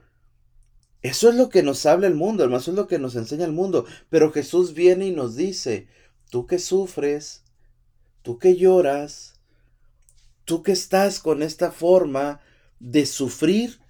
Eso 1.02 1.28
es 1.28 1.34
lo 1.34 1.48
que 1.48 1.64
nos 1.64 1.84
habla 1.84 2.06
el 2.06 2.14
mundo, 2.14 2.44
hermano, 2.44 2.60
eso 2.60 2.70
es 2.70 2.76
lo 2.76 2.86
que 2.86 3.00
nos 3.00 3.16
enseña 3.16 3.44
el 3.44 3.50
mundo. 3.50 3.86
Pero 4.08 4.30
Jesús 4.30 4.72
viene 4.72 5.08
y 5.08 5.10
nos 5.10 5.34
dice, 5.34 5.88
tú 6.32 6.46
que 6.46 6.58
sufres, 6.58 7.44
tú 8.22 8.38
que 8.38 8.56
lloras, 8.56 9.38
tú 10.46 10.62
que 10.62 10.72
estás 10.72 11.20
con 11.20 11.42
esta 11.42 11.70
forma 11.70 12.40
de 12.80 13.04
sufrir, 13.04 13.80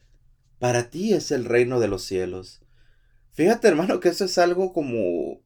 para 0.59 0.91
ti 0.91 1.15
es 1.15 1.31
el 1.31 1.45
reino 1.45 1.79
de 1.79 1.87
los 1.87 2.03
cielos. 2.03 2.61
Fíjate 3.31 3.69
hermano 3.69 4.01
que 4.01 4.09
eso 4.09 4.25
es 4.25 4.39
algo 4.39 4.73
como 4.73 5.41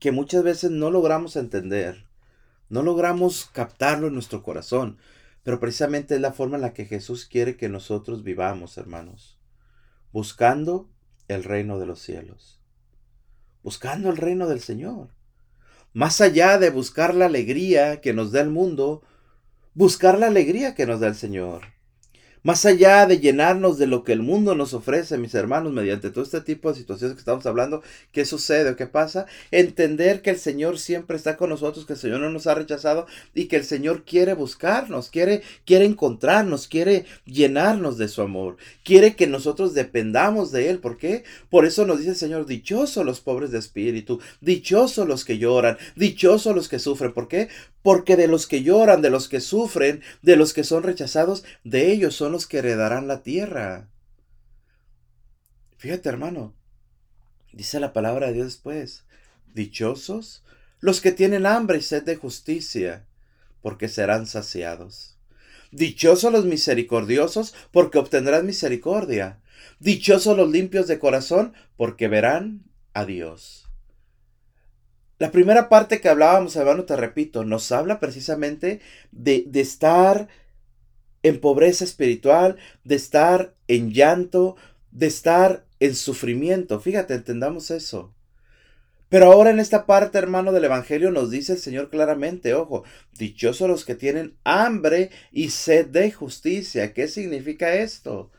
que 0.00 0.10
muchas 0.10 0.42
veces 0.42 0.72
no 0.72 0.90
logramos 0.90 1.36
entender, 1.36 2.08
no 2.70 2.82
logramos 2.82 3.44
captarlo 3.44 4.08
en 4.08 4.14
nuestro 4.14 4.42
corazón, 4.42 4.98
pero 5.44 5.60
precisamente 5.60 6.16
es 6.16 6.20
la 6.20 6.32
forma 6.32 6.56
en 6.56 6.62
la 6.62 6.74
que 6.74 6.86
Jesús 6.86 7.26
quiere 7.26 7.56
que 7.56 7.68
nosotros 7.68 8.24
vivamos, 8.24 8.78
hermanos, 8.78 9.38
buscando 10.10 10.90
el 11.28 11.44
reino 11.44 11.78
de 11.78 11.86
los 11.86 12.00
cielos, 12.00 12.60
buscando 13.62 14.10
el 14.10 14.16
reino 14.16 14.48
del 14.48 14.60
Señor. 14.60 15.15
Más 15.96 16.20
allá 16.20 16.58
de 16.58 16.68
buscar 16.68 17.14
la 17.14 17.24
alegría 17.24 18.02
que 18.02 18.12
nos 18.12 18.30
da 18.30 18.42
el 18.42 18.50
mundo, 18.50 19.02
buscar 19.72 20.18
la 20.18 20.26
alegría 20.26 20.74
que 20.74 20.84
nos 20.84 21.00
da 21.00 21.06
el 21.06 21.14
Señor. 21.14 21.62
Más 22.46 22.64
allá 22.64 23.06
de 23.06 23.18
llenarnos 23.18 23.76
de 23.76 23.88
lo 23.88 24.04
que 24.04 24.12
el 24.12 24.22
mundo 24.22 24.54
nos 24.54 24.72
ofrece, 24.72 25.18
mis 25.18 25.34
hermanos, 25.34 25.72
mediante 25.72 26.10
todo 26.10 26.22
este 26.22 26.40
tipo 26.40 26.68
de 26.68 26.78
situaciones 26.78 27.16
que 27.16 27.18
estamos 27.18 27.44
hablando, 27.44 27.82
¿qué 28.12 28.24
sucede 28.24 28.70
o 28.70 28.76
qué 28.76 28.86
pasa? 28.86 29.26
Entender 29.50 30.22
que 30.22 30.30
el 30.30 30.38
Señor 30.38 30.78
siempre 30.78 31.16
está 31.16 31.36
con 31.36 31.50
nosotros, 31.50 31.86
que 31.86 31.94
el 31.94 31.98
Señor 31.98 32.20
no 32.20 32.30
nos 32.30 32.46
ha 32.46 32.54
rechazado 32.54 33.08
y 33.34 33.46
que 33.46 33.56
el 33.56 33.64
Señor 33.64 34.04
quiere 34.04 34.34
buscarnos, 34.34 35.10
quiere, 35.10 35.42
quiere 35.64 35.86
encontrarnos, 35.86 36.68
quiere 36.68 37.04
llenarnos 37.24 37.98
de 37.98 38.06
su 38.06 38.22
amor, 38.22 38.58
quiere 38.84 39.16
que 39.16 39.26
nosotros 39.26 39.74
dependamos 39.74 40.52
de 40.52 40.70
Él. 40.70 40.78
¿Por 40.78 40.98
qué? 40.98 41.24
Por 41.50 41.66
eso 41.66 41.84
nos 41.84 41.98
dice 41.98 42.10
el 42.10 42.16
Señor, 42.16 42.46
dichosos 42.46 43.04
los 43.04 43.20
pobres 43.20 43.50
de 43.50 43.58
espíritu, 43.58 44.20
dichosos 44.40 45.08
los 45.08 45.24
que 45.24 45.38
lloran, 45.38 45.78
dichosos 45.96 46.54
los 46.54 46.68
que 46.68 46.78
sufren. 46.78 47.12
¿Por 47.12 47.26
qué? 47.26 47.48
Porque 47.82 48.14
de 48.14 48.28
los 48.28 48.46
que 48.46 48.62
lloran, 48.62 49.02
de 49.02 49.10
los 49.10 49.28
que 49.28 49.40
sufren, 49.40 50.00
de 50.22 50.36
los 50.36 50.52
que 50.52 50.62
son 50.62 50.84
rechazados, 50.84 51.44
de 51.64 51.90
ellos 51.90 52.14
son 52.14 52.35
que 52.44 52.58
heredarán 52.58 53.08
la 53.08 53.22
tierra. 53.22 53.88
Fíjate, 55.78 56.10
hermano, 56.10 56.54
dice 57.52 57.80
la 57.80 57.94
palabra 57.94 58.26
de 58.26 58.34
Dios 58.34 58.46
después, 58.48 59.04
dichosos 59.54 60.42
los 60.80 61.00
que 61.00 61.12
tienen 61.12 61.46
hambre 61.46 61.78
y 61.78 61.82
sed 61.82 62.02
de 62.02 62.16
justicia, 62.16 63.06
porque 63.62 63.88
serán 63.88 64.26
saciados. 64.26 65.16
Dichosos 65.72 66.32
los 66.32 66.44
misericordiosos, 66.44 67.54
porque 67.72 67.98
obtendrán 67.98 68.46
misericordia. 68.46 69.40
Dichosos 69.80 70.36
los 70.36 70.50
limpios 70.50 70.86
de 70.86 70.98
corazón, 70.98 71.54
porque 71.76 72.08
verán 72.08 72.62
a 72.92 73.04
Dios. 73.04 73.68
La 75.18 75.30
primera 75.30 75.68
parte 75.68 76.00
que 76.00 76.10
hablábamos, 76.10 76.56
hermano, 76.56 76.84
te 76.84 76.94
repito, 76.94 77.44
nos 77.44 77.72
habla 77.72 77.98
precisamente 78.00 78.80
de, 79.12 79.44
de 79.46 79.60
estar 79.60 80.28
en 81.26 81.40
pobreza 81.40 81.84
espiritual, 81.84 82.56
de 82.84 82.94
estar 82.94 83.54
en 83.68 83.92
llanto, 83.92 84.56
de 84.92 85.06
estar 85.06 85.66
en 85.80 85.94
sufrimiento. 85.94 86.80
Fíjate, 86.80 87.14
entendamos 87.14 87.70
eso. 87.70 88.14
Pero 89.08 89.26
ahora 89.26 89.50
en 89.50 89.60
esta 89.60 89.86
parte, 89.86 90.18
hermano, 90.18 90.52
del 90.52 90.64
Evangelio 90.64 91.10
nos 91.10 91.30
dice 91.30 91.52
el 91.52 91.58
Señor 91.58 91.90
claramente, 91.90 92.54
ojo, 92.54 92.84
dichosos 93.16 93.68
los 93.68 93.84
que 93.84 93.94
tienen 93.94 94.36
hambre 94.44 95.10
y 95.32 95.50
sed 95.50 95.86
de 95.86 96.10
justicia. 96.10 96.92
¿Qué 96.92 97.08
significa 97.08 97.74
esto? 97.74 98.30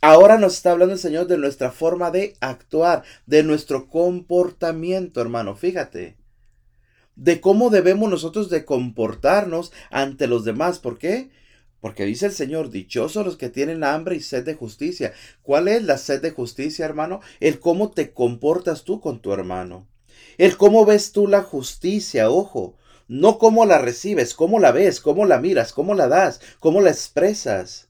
Ahora 0.00 0.38
nos 0.38 0.54
está 0.54 0.72
hablando 0.72 0.94
el 0.94 1.00
Señor 1.00 1.26
de 1.26 1.38
nuestra 1.38 1.70
forma 1.70 2.10
de 2.10 2.34
actuar, 2.40 3.04
de 3.26 3.42
nuestro 3.42 3.88
comportamiento, 3.88 5.20
hermano. 5.20 5.54
Fíjate, 5.54 6.16
de 7.14 7.40
cómo 7.40 7.70
debemos 7.70 8.10
nosotros 8.10 8.50
de 8.50 8.64
comportarnos 8.64 9.72
ante 9.90 10.26
los 10.26 10.44
demás. 10.44 10.78
¿Por 10.78 10.98
qué? 10.98 11.30
Porque 11.82 12.04
dice 12.04 12.26
el 12.26 12.32
Señor, 12.32 12.70
dichosos 12.70 13.26
los 13.26 13.36
que 13.36 13.48
tienen 13.48 13.82
hambre 13.82 14.14
y 14.14 14.20
sed 14.20 14.44
de 14.44 14.54
justicia. 14.54 15.14
¿Cuál 15.42 15.66
es 15.66 15.82
la 15.82 15.98
sed 15.98 16.22
de 16.22 16.30
justicia, 16.30 16.84
hermano? 16.84 17.20
El 17.40 17.58
cómo 17.58 17.90
te 17.90 18.12
comportas 18.12 18.84
tú 18.84 19.00
con 19.00 19.20
tu 19.20 19.32
hermano. 19.32 19.88
El 20.38 20.56
cómo 20.56 20.86
ves 20.86 21.10
tú 21.10 21.26
la 21.26 21.42
justicia, 21.42 22.30
ojo. 22.30 22.76
No 23.08 23.36
cómo 23.38 23.66
la 23.66 23.78
recibes, 23.78 24.32
cómo 24.32 24.60
la 24.60 24.70
ves, 24.70 25.00
cómo 25.00 25.24
la 25.26 25.40
miras, 25.40 25.72
cómo 25.72 25.94
la 25.94 26.06
das, 26.06 26.40
cómo 26.60 26.80
la 26.80 26.90
expresas. 26.90 27.88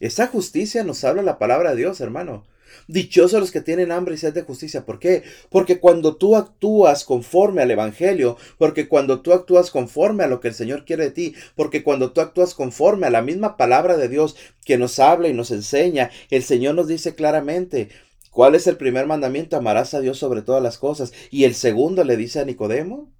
Esa 0.00 0.26
justicia 0.26 0.82
nos 0.82 1.04
habla 1.04 1.20
la 1.20 1.38
palabra 1.38 1.72
de 1.72 1.76
Dios, 1.76 2.00
hermano. 2.00 2.46
Dichosos 2.88 3.40
los 3.40 3.50
que 3.50 3.60
tienen 3.60 3.92
hambre 3.92 4.14
y 4.14 4.18
sed 4.18 4.34
de 4.34 4.42
justicia. 4.42 4.84
¿Por 4.84 4.98
qué? 4.98 5.22
Porque 5.48 5.80
cuando 5.80 6.16
tú 6.16 6.36
actúas 6.36 7.04
conforme 7.04 7.62
al 7.62 7.70
Evangelio, 7.70 8.36
porque 8.58 8.88
cuando 8.88 9.20
tú 9.20 9.32
actúas 9.32 9.70
conforme 9.70 10.24
a 10.24 10.26
lo 10.26 10.40
que 10.40 10.48
el 10.48 10.54
Señor 10.54 10.84
quiere 10.84 11.04
de 11.04 11.10
ti, 11.10 11.34
porque 11.56 11.82
cuando 11.82 12.12
tú 12.12 12.20
actúas 12.20 12.54
conforme 12.54 13.06
a 13.06 13.10
la 13.10 13.22
misma 13.22 13.56
palabra 13.56 13.96
de 13.96 14.08
Dios 14.08 14.36
que 14.64 14.78
nos 14.78 14.98
habla 14.98 15.28
y 15.28 15.32
nos 15.34 15.50
enseña, 15.50 16.10
el 16.30 16.42
Señor 16.42 16.74
nos 16.74 16.88
dice 16.88 17.14
claramente, 17.14 17.90
¿cuál 18.30 18.54
es 18.54 18.66
el 18.66 18.76
primer 18.76 19.06
mandamiento? 19.06 19.56
Amarás 19.56 19.94
a 19.94 20.00
Dios 20.00 20.18
sobre 20.18 20.42
todas 20.42 20.62
las 20.62 20.78
cosas. 20.78 21.12
Y 21.30 21.44
el 21.44 21.54
segundo 21.54 22.04
le 22.04 22.16
dice 22.16 22.40
a 22.40 22.44
Nicodemo, 22.44 23.12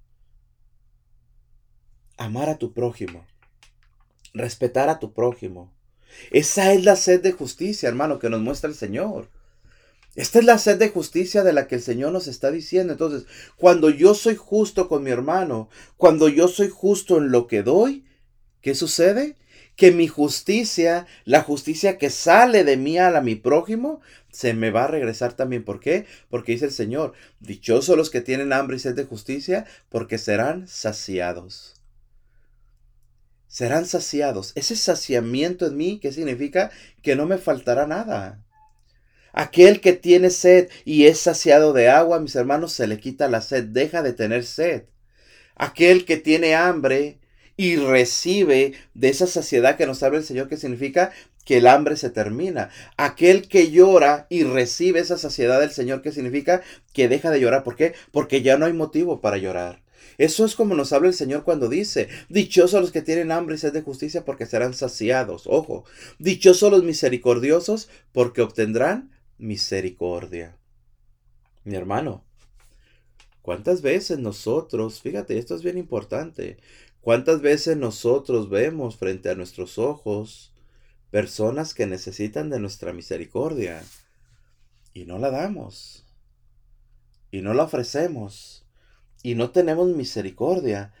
amar 2.17 2.49
a 2.49 2.57
tu 2.57 2.73
prójimo, 2.73 3.25
respetar 4.33 4.89
a 4.89 4.99
tu 4.99 5.13
prójimo. 5.13 5.73
Esa 6.31 6.73
es 6.73 6.83
la 6.83 6.95
sed 6.95 7.21
de 7.21 7.31
justicia, 7.31 7.89
hermano, 7.89 8.19
que 8.19 8.29
nos 8.29 8.41
muestra 8.41 8.69
el 8.69 8.75
Señor. 8.75 9.29
Esta 10.15 10.39
es 10.39 10.45
la 10.45 10.57
sed 10.57 10.77
de 10.77 10.89
justicia 10.89 11.43
de 11.43 11.53
la 11.53 11.67
que 11.67 11.75
el 11.75 11.81
Señor 11.81 12.11
nos 12.11 12.27
está 12.27 12.51
diciendo. 12.51 12.93
Entonces, 12.93 13.25
cuando 13.55 13.89
yo 13.89 14.13
soy 14.13 14.35
justo 14.35 14.89
con 14.89 15.03
mi 15.03 15.11
hermano, 15.11 15.69
cuando 15.95 16.27
yo 16.27 16.47
soy 16.49 16.69
justo 16.69 17.17
en 17.17 17.31
lo 17.31 17.47
que 17.47 17.63
doy, 17.63 18.05
¿qué 18.61 18.75
sucede? 18.75 19.37
Que 19.77 19.91
mi 19.91 20.07
justicia, 20.07 21.07
la 21.23 21.43
justicia 21.43 21.97
que 21.97 22.09
sale 22.09 22.65
de 22.65 22.75
mí 22.75 22.97
a 22.97 23.21
mi 23.21 23.35
prójimo, 23.35 24.01
se 24.31 24.53
me 24.53 24.69
va 24.69 24.83
a 24.83 24.87
regresar 24.87 25.33
también. 25.33 25.63
¿Por 25.63 25.79
qué? 25.79 26.05
Porque 26.29 26.51
dice 26.51 26.65
el 26.65 26.71
Señor, 26.71 27.13
dichosos 27.39 27.95
los 27.95 28.09
que 28.09 28.19
tienen 28.19 28.51
hambre 28.51 28.75
y 28.75 28.79
sed 28.79 28.95
de 28.95 29.05
justicia, 29.05 29.65
porque 29.87 30.17
serán 30.17 30.67
saciados. 30.67 31.75
Serán 33.47 33.85
saciados. 33.85 34.51
Ese 34.55 34.75
saciamiento 34.75 35.67
en 35.67 35.77
mí, 35.77 35.99
¿qué 36.01 36.11
significa? 36.11 36.69
Que 37.01 37.15
no 37.15 37.25
me 37.25 37.37
faltará 37.37 37.87
nada. 37.87 38.43
Aquel 39.33 39.81
que 39.81 39.93
tiene 39.93 40.29
sed 40.29 40.69
y 40.85 41.05
es 41.05 41.19
saciado 41.19 41.73
de 41.73 41.89
agua, 41.89 42.19
mis 42.19 42.35
hermanos, 42.35 42.73
se 42.73 42.87
le 42.87 42.99
quita 42.99 43.27
la 43.27 43.41
sed, 43.41 43.65
deja 43.65 44.01
de 44.01 44.13
tener 44.13 44.43
sed. 44.43 44.83
Aquel 45.55 46.05
que 46.05 46.17
tiene 46.17 46.55
hambre 46.55 47.19
y 47.57 47.75
recibe 47.75 48.73
de 48.93 49.09
esa 49.09 49.27
saciedad 49.27 49.77
que 49.77 49.85
nos 49.85 50.01
habla 50.03 50.19
el 50.19 50.25
Señor, 50.25 50.49
que 50.49 50.57
significa 50.57 51.11
que 51.45 51.57
el 51.57 51.67
hambre 51.67 51.95
se 51.95 52.09
termina. 52.09 52.69
Aquel 52.97 53.47
que 53.47 53.71
llora 53.71 54.27
y 54.29 54.43
recibe 54.43 54.99
esa 54.99 55.17
saciedad 55.17 55.59
del 55.59 55.71
Señor, 55.71 56.01
que 56.01 56.11
significa 56.11 56.61
que 56.93 57.07
deja 57.07 57.29
de 57.29 57.39
llorar. 57.39 57.63
¿Por 57.63 57.75
qué? 57.75 57.93
Porque 58.11 58.41
ya 58.41 58.57
no 58.57 58.65
hay 58.65 58.73
motivo 58.73 59.21
para 59.21 59.37
llorar. 59.37 59.81
Eso 60.17 60.45
es 60.45 60.55
como 60.55 60.75
nos 60.75 60.93
habla 60.93 61.07
el 61.07 61.13
Señor 61.13 61.43
cuando 61.43 61.69
dice, 61.69 62.09
dichosos 62.29 62.81
los 62.81 62.91
que 62.91 63.01
tienen 63.01 63.31
hambre 63.31 63.55
y 63.55 63.57
sed 63.57 63.73
de 63.73 63.81
justicia 63.81 64.25
porque 64.25 64.45
serán 64.45 64.73
saciados. 64.73 65.43
Ojo, 65.45 65.85
dichosos 66.19 66.71
los 66.71 66.83
misericordiosos 66.83 67.89
porque 68.11 68.41
obtendrán 68.41 69.10
misericordia. 69.41 70.55
Mi 71.63 71.75
hermano, 71.75 72.23
¿cuántas 73.41 73.81
veces 73.81 74.19
nosotros, 74.19 75.01
fíjate, 75.01 75.37
esto 75.39 75.55
es 75.55 75.63
bien 75.63 75.79
importante, 75.79 76.57
cuántas 77.01 77.41
veces 77.41 77.75
nosotros 77.75 78.49
vemos 78.49 78.97
frente 78.97 79.29
a 79.29 79.35
nuestros 79.35 79.79
ojos 79.79 80.53
personas 81.09 81.73
que 81.73 81.87
necesitan 81.87 82.49
de 82.49 82.59
nuestra 82.59 82.93
misericordia 82.93 83.83
y 84.93 85.05
no 85.05 85.17
la 85.17 85.31
damos 85.31 86.05
y 87.31 87.41
no 87.41 87.53
la 87.53 87.63
ofrecemos 87.63 88.65
y 89.23 89.33
no 89.33 89.49
tenemos 89.49 89.89
misericordia? 89.89 90.93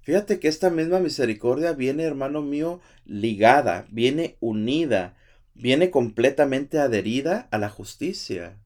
Fíjate 0.00 0.40
que 0.40 0.48
esta 0.48 0.70
misma 0.70 1.00
misericordia 1.00 1.72
viene, 1.72 2.04
hermano 2.04 2.40
mío, 2.40 2.80
ligada, 3.04 3.86
viene 3.90 4.36
unida 4.40 5.16
viene 5.54 5.90
completamente 5.90 6.78
adherida 6.78 7.48
a 7.50 7.58
la 7.58 7.68
justicia. 7.68 8.58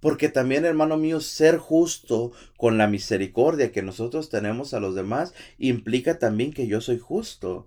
Porque 0.00 0.28
también, 0.28 0.64
hermano 0.64 0.96
mío, 0.98 1.20
ser 1.20 1.56
justo 1.56 2.32
con 2.58 2.76
la 2.76 2.86
misericordia 2.86 3.72
que 3.72 3.82
nosotros 3.82 4.28
tenemos 4.28 4.74
a 4.74 4.80
los 4.80 4.94
demás 4.94 5.32
implica 5.56 6.18
también 6.18 6.52
que 6.52 6.66
yo 6.66 6.80
soy 6.80 6.98
justo. 6.98 7.66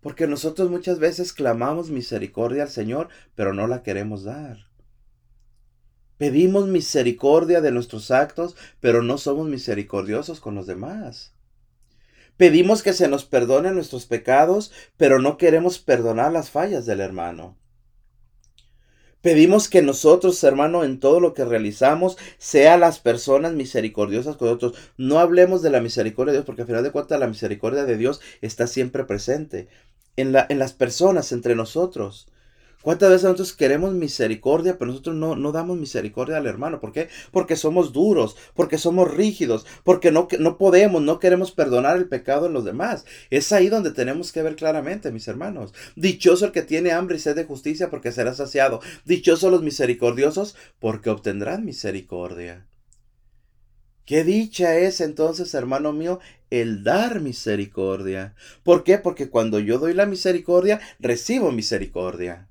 Porque 0.00 0.28
nosotros 0.28 0.70
muchas 0.70 1.00
veces 1.00 1.32
clamamos 1.32 1.90
misericordia 1.90 2.62
al 2.62 2.68
Señor, 2.68 3.08
pero 3.34 3.52
no 3.54 3.66
la 3.66 3.82
queremos 3.82 4.22
dar. 4.22 4.66
Pedimos 6.16 6.68
misericordia 6.68 7.60
de 7.60 7.72
nuestros 7.72 8.10
actos, 8.10 8.56
pero 8.80 9.02
no 9.02 9.18
somos 9.18 9.48
misericordiosos 9.48 10.40
con 10.40 10.54
los 10.54 10.66
demás. 10.66 11.35
Pedimos 12.36 12.82
que 12.82 12.92
se 12.92 13.08
nos 13.08 13.24
perdone 13.24 13.72
nuestros 13.72 14.06
pecados, 14.06 14.72
pero 14.96 15.20
no 15.20 15.38
queremos 15.38 15.78
perdonar 15.78 16.32
las 16.32 16.50
fallas 16.50 16.84
del 16.84 17.00
hermano. 17.00 17.56
Pedimos 19.22 19.68
que 19.68 19.82
nosotros, 19.82 20.44
hermano, 20.44 20.84
en 20.84 21.00
todo 21.00 21.18
lo 21.18 21.34
que 21.34 21.44
realizamos, 21.44 22.16
sea 22.38 22.76
las 22.76 23.00
personas 23.00 23.54
misericordiosas 23.54 24.36
con 24.36 24.48
otros. 24.48 24.74
No 24.98 25.18
hablemos 25.18 25.62
de 25.62 25.70
la 25.70 25.80
misericordia 25.80 26.32
de 26.32 26.38
Dios, 26.38 26.46
porque 26.46 26.62
al 26.62 26.68
final 26.68 26.84
de 26.84 26.92
cuentas 26.92 27.18
la 27.18 27.26
misericordia 27.26 27.84
de 27.84 27.96
Dios 27.96 28.20
está 28.40 28.66
siempre 28.66 29.04
presente 29.04 29.68
en, 30.16 30.32
la, 30.32 30.46
en 30.48 30.58
las 30.58 30.74
personas, 30.74 31.32
entre 31.32 31.56
nosotros. 31.56 32.28
¿Cuántas 32.86 33.10
veces 33.10 33.24
nosotros 33.24 33.52
queremos 33.52 33.94
misericordia, 33.94 34.78
pero 34.78 34.92
nosotros 34.92 35.16
no, 35.16 35.34
no, 35.34 35.50
damos 35.50 35.76
misericordia 35.76 36.36
al 36.36 36.46
hermano? 36.46 36.78
¿Por 36.78 36.92
qué? 36.92 37.08
Porque 37.32 37.56
somos 37.56 37.92
duros, 37.92 38.36
porque 38.54 38.78
somos 38.78 39.12
rígidos, 39.12 39.66
porque 39.82 40.12
no, 40.12 40.28
no 40.38 40.56
podemos, 40.56 41.02
no 41.02 41.18
queremos 41.18 41.50
perdonar 41.50 41.96
el 41.96 42.08
pecado 42.08 42.46
en 42.46 42.52
los 42.52 42.64
demás. 42.64 43.04
Es 43.28 43.50
ahí 43.50 43.68
donde 43.68 43.90
tenemos 43.90 44.30
que 44.30 44.44
ver 44.44 44.54
claramente, 44.54 45.10
mis 45.10 45.26
hermanos. 45.26 45.74
Dichoso 45.96 46.44
el 46.44 46.52
que 46.52 46.62
tiene 46.62 46.92
hambre 46.92 47.16
y 47.16 47.18
sed 47.18 47.34
de 47.34 47.44
justicia, 47.44 47.90
porque 47.90 48.12
será 48.12 48.34
saciado. 48.34 48.80
Dichosos 49.04 49.50
los 49.50 49.62
misericordiosos, 49.62 50.54
porque 50.78 51.10
obtendrán 51.10 51.64
misericordia. 51.64 52.68
Qué 54.04 54.22
dicha 54.22 54.78
es 54.78 55.00
entonces, 55.00 55.54
hermano 55.54 55.92
mío, 55.92 56.20
el 56.50 56.84
dar 56.84 57.20
misericordia. 57.20 58.36
¿Por 58.62 58.84
qué? 58.84 58.98
Porque 58.98 59.28
cuando 59.28 59.58
yo 59.58 59.80
doy 59.80 59.92
la 59.92 60.06
misericordia, 60.06 60.80
recibo 61.00 61.50
misericordia. 61.50 62.46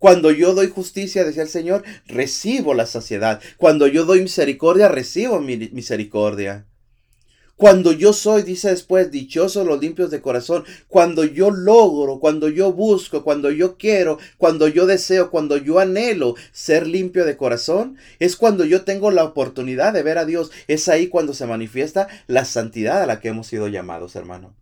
Cuando 0.00 0.30
yo 0.30 0.54
doy 0.54 0.68
justicia, 0.68 1.24
decía 1.24 1.42
el 1.42 1.50
Señor, 1.50 1.84
recibo 2.06 2.72
la 2.72 2.86
saciedad. 2.86 3.38
Cuando 3.58 3.86
yo 3.86 4.06
doy 4.06 4.22
misericordia, 4.22 4.88
recibo 4.88 5.40
mi 5.40 5.58
misericordia. 5.58 6.64
Cuando 7.54 7.92
yo 7.92 8.14
soy, 8.14 8.42
dice 8.42 8.70
después, 8.70 9.10
dichosos 9.10 9.66
los 9.66 9.78
limpios 9.78 10.10
de 10.10 10.22
corazón, 10.22 10.64
cuando 10.88 11.24
yo 11.24 11.50
logro, 11.50 12.18
cuando 12.18 12.48
yo 12.48 12.72
busco, 12.72 13.22
cuando 13.22 13.50
yo 13.50 13.76
quiero, 13.76 14.16
cuando 14.38 14.68
yo 14.68 14.86
deseo, 14.86 15.30
cuando 15.30 15.58
yo 15.58 15.78
anhelo 15.78 16.34
ser 16.50 16.86
limpio 16.86 17.26
de 17.26 17.36
corazón, 17.36 17.98
es 18.20 18.36
cuando 18.36 18.64
yo 18.64 18.84
tengo 18.84 19.10
la 19.10 19.24
oportunidad 19.24 19.92
de 19.92 20.02
ver 20.02 20.16
a 20.16 20.24
Dios. 20.24 20.50
Es 20.66 20.88
ahí 20.88 21.08
cuando 21.08 21.34
se 21.34 21.44
manifiesta 21.44 22.08
la 22.26 22.46
santidad 22.46 23.02
a 23.02 23.06
la 23.06 23.20
que 23.20 23.28
hemos 23.28 23.48
sido 23.48 23.68
llamados, 23.68 24.16
hermano. 24.16 24.54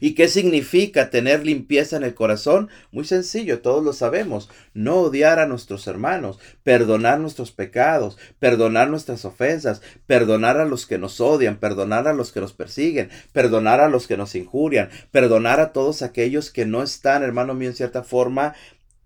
¿Y 0.00 0.14
qué 0.14 0.28
significa 0.28 1.10
tener 1.10 1.44
limpieza 1.44 1.96
en 1.96 2.04
el 2.04 2.14
corazón? 2.14 2.68
Muy 2.92 3.04
sencillo, 3.04 3.60
todos 3.60 3.84
lo 3.84 3.92
sabemos. 3.92 4.48
No 4.74 4.96
odiar 4.96 5.38
a 5.38 5.46
nuestros 5.46 5.86
hermanos, 5.86 6.38
perdonar 6.62 7.20
nuestros 7.20 7.52
pecados, 7.52 8.18
perdonar 8.38 8.90
nuestras 8.90 9.24
ofensas, 9.24 9.82
perdonar 10.06 10.58
a 10.58 10.64
los 10.64 10.86
que 10.86 10.98
nos 10.98 11.20
odian, 11.20 11.58
perdonar 11.58 12.08
a 12.08 12.12
los 12.12 12.32
que 12.32 12.40
nos 12.40 12.52
persiguen, 12.52 13.10
perdonar 13.32 13.80
a 13.80 13.88
los 13.88 14.06
que 14.06 14.16
nos 14.16 14.34
injurian, 14.34 14.90
perdonar 15.10 15.60
a 15.60 15.72
todos 15.72 16.02
aquellos 16.02 16.50
que 16.50 16.66
no 16.66 16.82
están, 16.82 17.22
hermano 17.22 17.54
mío, 17.54 17.68
en 17.68 17.76
cierta 17.76 18.02
forma 18.02 18.54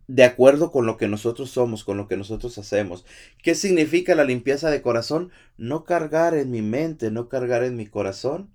de 0.09 0.25
acuerdo 0.25 0.73
con 0.73 0.87
lo 0.87 0.97
que 0.97 1.07
nosotros 1.07 1.51
somos, 1.51 1.85
con 1.85 1.99
lo 1.99 2.09
que 2.09 2.17
nosotros 2.17 2.57
hacemos. 2.59 3.05
¿Qué 3.43 3.55
significa 3.55 4.15
la 4.15 4.25
limpieza 4.25 4.71
de 4.71 4.83
corazón? 4.83 5.31
No 5.59 5.85
cargar 5.85 6.35
en 6.35 6.51
mi 6.51 6.63
mente, 6.63 7.11
no 7.11 7.29
cargar 7.29 7.63
en 7.63 7.77
mi 7.77 7.87
corazón 7.87 8.51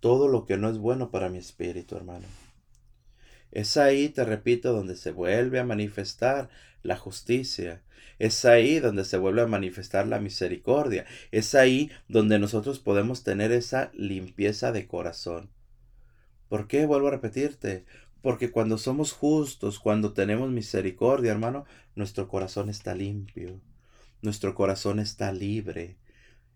todo 0.00 0.28
lo 0.28 0.46
que 0.46 0.56
no 0.56 0.68
es 0.68 0.78
bueno 0.78 1.10
para 1.10 1.28
mi 1.28 1.38
espíritu, 1.38 1.96
hermano. 1.96 2.26
Es 3.52 3.76
ahí, 3.76 4.08
te 4.08 4.24
repito, 4.24 4.72
donde 4.72 4.96
se 4.96 5.10
vuelve 5.10 5.58
a 5.58 5.64
manifestar 5.64 6.48
la 6.82 6.96
justicia. 6.96 7.82
Es 8.18 8.44
ahí 8.44 8.80
donde 8.80 9.04
se 9.04 9.18
vuelve 9.18 9.42
a 9.42 9.46
manifestar 9.46 10.06
la 10.06 10.20
misericordia. 10.20 11.04
Es 11.30 11.54
ahí 11.54 11.90
donde 12.08 12.38
nosotros 12.38 12.78
podemos 12.78 13.24
tener 13.24 13.50
esa 13.52 13.90
limpieza 13.94 14.72
de 14.72 14.86
corazón. 14.86 15.50
¿Por 16.48 16.66
qué? 16.66 16.86
Vuelvo 16.86 17.08
a 17.08 17.12
repetirte. 17.12 17.84
Porque 18.22 18.50
cuando 18.50 18.76
somos 18.76 19.12
justos, 19.12 19.78
cuando 19.78 20.12
tenemos 20.12 20.50
misericordia, 20.50 21.32
hermano, 21.32 21.64
nuestro 21.94 22.28
corazón 22.28 22.68
está 22.68 22.94
limpio. 22.94 23.60
Nuestro 24.22 24.54
corazón 24.54 25.00
está 25.00 25.32
libre. 25.32 25.96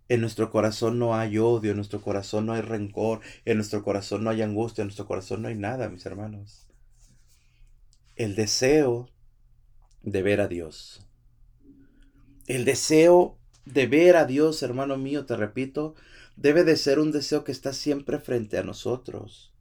En 0.09 0.21
nuestro 0.21 0.51
corazón 0.51 0.99
no 0.99 1.15
hay 1.15 1.39
odio, 1.39 1.71
en 1.71 1.77
nuestro 1.77 2.03
corazón 2.03 2.47
no 2.47 2.53
hay 2.53 2.61
rencor, 2.61 3.21
en 3.47 3.57
nuestro 3.57 3.83
corazón 3.83 4.25
no 4.25 4.31
hay 4.31 4.43
angustia, 4.43 4.83
en 4.83 4.89
nuestro 4.89 5.07
corazón 5.07 5.43
no 5.43 5.49
hay 5.49 5.55
nada, 5.55 5.89
mis 5.89 6.05
hermanos. 6.05 6.67
El 8.15 8.35
deseo 8.35 9.09
de 10.03 10.23
ver 10.23 10.43
a 10.43 10.49
Dios. 10.49 11.07
El 12.47 12.67
deseo 12.67 13.39
de 13.65 13.87
ver 13.87 14.17
a 14.17 14.27
Dios, 14.27 14.63
hermano 14.63 14.99
mío, 14.99 15.25
te 15.25 15.37
repito, 15.37 15.95
debe 16.37 16.65
de 16.65 16.77
ser 16.77 16.99
un 16.99 17.11
deseo 17.11 17.43
que 17.43 17.53
está 17.53 17.73
siempre 17.73 18.19
frente 18.19 18.59
a 18.59 18.63
nosotros. 18.63 19.55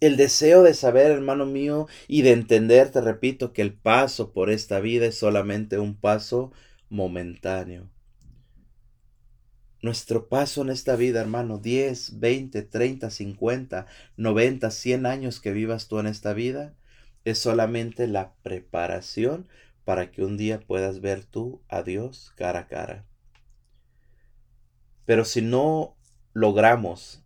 El 0.00 0.16
deseo 0.16 0.62
de 0.62 0.72
saber, 0.72 1.10
hermano 1.10 1.44
mío, 1.44 1.88
y 2.06 2.22
de 2.22 2.32
entender, 2.32 2.90
te 2.90 3.02
repito, 3.02 3.52
que 3.52 3.60
el 3.60 3.74
paso 3.74 4.32
por 4.32 4.48
esta 4.48 4.80
vida 4.80 5.04
es 5.04 5.18
solamente 5.18 5.78
un 5.78 5.94
paso 5.94 6.52
momentáneo 6.88 7.90
nuestro 9.82 10.28
paso 10.28 10.62
en 10.62 10.70
esta 10.70 10.96
vida, 10.96 11.20
hermano, 11.20 11.58
10, 11.58 12.18
20, 12.18 12.62
30, 12.62 13.10
50, 13.10 13.86
90, 14.16 14.70
100 14.70 15.06
años 15.06 15.40
que 15.40 15.52
vivas 15.52 15.88
tú 15.88 15.98
en 15.98 16.06
esta 16.06 16.32
vida, 16.32 16.74
es 17.24 17.38
solamente 17.38 18.06
la 18.06 18.34
preparación 18.42 19.48
para 19.84 20.10
que 20.10 20.24
un 20.24 20.36
día 20.36 20.60
puedas 20.60 21.00
ver 21.00 21.24
tú 21.24 21.62
a 21.68 21.82
Dios 21.82 22.32
cara 22.36 22.60
a 22.60 22.66
cara. 22.68 23.06
Pero 25.04 25.24
si 25.24 25.40
no 25.40 25.96
logramos 26.34 27.24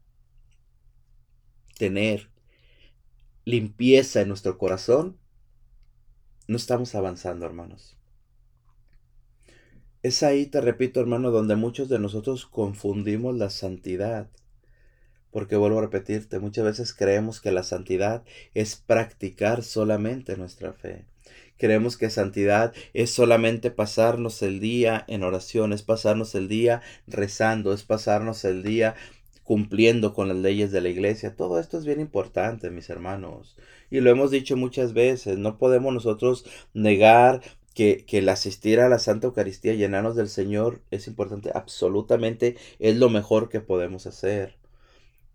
tener 1.79 2.31
limpieza 3.45 4.21
en 4.21 4.29
nuestro 4.29 4.59
corazón, 4.59 5.19
no 6.47 6.57
estamos 6.57 6.95
avanzando, 6.95 7.47
hermanos. 7.47 7.97
Es 10.03 10.25
ahí, 10.25 10.47
te 10.47 10.61
repito, 10.61 10.99
hermano, 10.99 11.31
donde 11.31 11.55
muchos 11.55 11.89
de 11.89 12.01
nosotros 12.01 12.45
confundimos 12.47 13.37
la 13.37 13.51
santidad. 13.51 14.27
Porque 15.31 15.55
vuelvo 15.55 15.79
a 15.79 15.83
repetirte, 15.83 16.41
muchas 16.41 16.65
veces 16.65 16.93
creemos 16.93 17.41
que 17.41 17.53
la 17.53 17.63
santidad 17.63 18.25
es 18.53 18.75
practicar 18.75 19.63
solamente 19.63 20.37
nuestra 20.37 20.73
fe. 20.73 21.05
Creemos 21.57 21.97
que 21.97 22.11
santidad 22.11 22.75
es 22.95 23.11
solamente 23.11 23.71
pasarnos 23.71 24.43
el 24.43 24.59
día 24.59 25.05
en 25.07 25.23
oración, 25.23 25.73
es 25.73 25.85
pasarnos 25.85 26.35
el 26.35 26.49
día 26.49 26.83
rezando, 27.07 27.73
es 27.73 27.85
pasarnos 27.85 28.45
el 28.45 28.65
día 28.65 28.97
cumpliendo 29.45 30.15
con 30.15 30.27
las 30.27 30.37
leyes 30.37 30.73
de 30.73 30.81
la 30.81 30.89
iglesia. 30.89 31.37
Todo 31.37 31.61
esto 31.61 31.79
es 31.79 31.85
bien 31.85 32.01
importante, 32.01 32.71
mis 32.71 32.91
hermanos. 32.91 33.57
Y 33.89 34.01
lo 34.01 34.11
hemos 34.11 34.33
dicho 34.33 34.57
muchas 34.57 34.95
veces, 34.95 35.39
no 35.39 35.59
podemos 35.59 35.95
nosotros 35.95 36.45
negar 36.75 37.41
que, 37.73 38.05
el 38.09 38.29
asistir 38.29 38.81
a 38.81 38.89
la 38.89 38.99
Santa 38.99 39.27
Eucaristía, 39.27 39.75
llenarnos 39.75 40.17
del 40.17 40.29
Señor, 40.29 40.81
es 40.91 41.07
importante, 41.07 41.51
absolutamente 41.55 42.57
es 42.79 42.97
lo 42.97 43.11
mejor 43.11 43.49
que 43.49 43.61
podemos 43.61 44.07
hacer. 44.07 44.57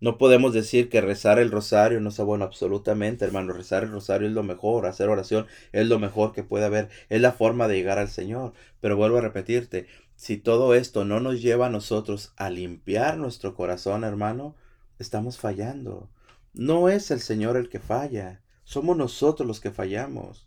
No 0.00 0.16
podemos 0.16 0.52
decir 0.54 0.88
que 0.88 1.00
rezar 1.00 1.40
el 1.40 1.50
rosario 1.50 2.00
no 2.00 2.12
sea 2.12 2.24
bueno, 2.24 2.44
absolutamente, 2.44 3.24
hermano. 3.24 3.52
Rezar 3.52 3.82
el 3.82 3.90
rosario 3.90 4.28
es 4.28 4.34
lo 4.34 4.44
mejor, 4.44 4.86
hacer 4.86 5.08
oración 5.08 5.46
es 5.72 5.88
lo 5.88 5.98
mejor 5.98 6.32
que 6.32 6.44
puede 6.44 6.66
haber, 6.66 6.88
es 7.08 7.20
la 7.20 7.32
forma 7.32 7.66
de 7.66 7.76
llegar 7.76 7.98
al 7.98 8.08
Señor. 8.08 8.52
Pero 8.80 8.96
vuelvo 8.96 9.18
a 9.18 9.22
repetirte, 9.22 9.88
si 10.14 10.36
todo 10.36 10.74
esto 10.74 11.04
no 11.04 11.18
nos 11.20 11.42
lleva 11.42 11.66
a 11.66 11.70
nosotros 11.70 12.32
a 12.36 12.48
limpiar 12.50 13.18
nuestro 13.18 13.54
corazón, 13.56 14.04
hermano, 14.04 14.54
estamos 15.00 15.38
fallando. 15.38 16.08
No 16.54 16.88
es 16.88 17.10
el 17.10 17.20
Señor 17.20 17.56
el 17.56 17.68
que 17.68 17.80
falla, 17.80 18.40
somos 18.64 18.96
nosotros 18.96 19.46
los 19.46 19.60
que 19.60 19.70
fallamos. 19.70 20.46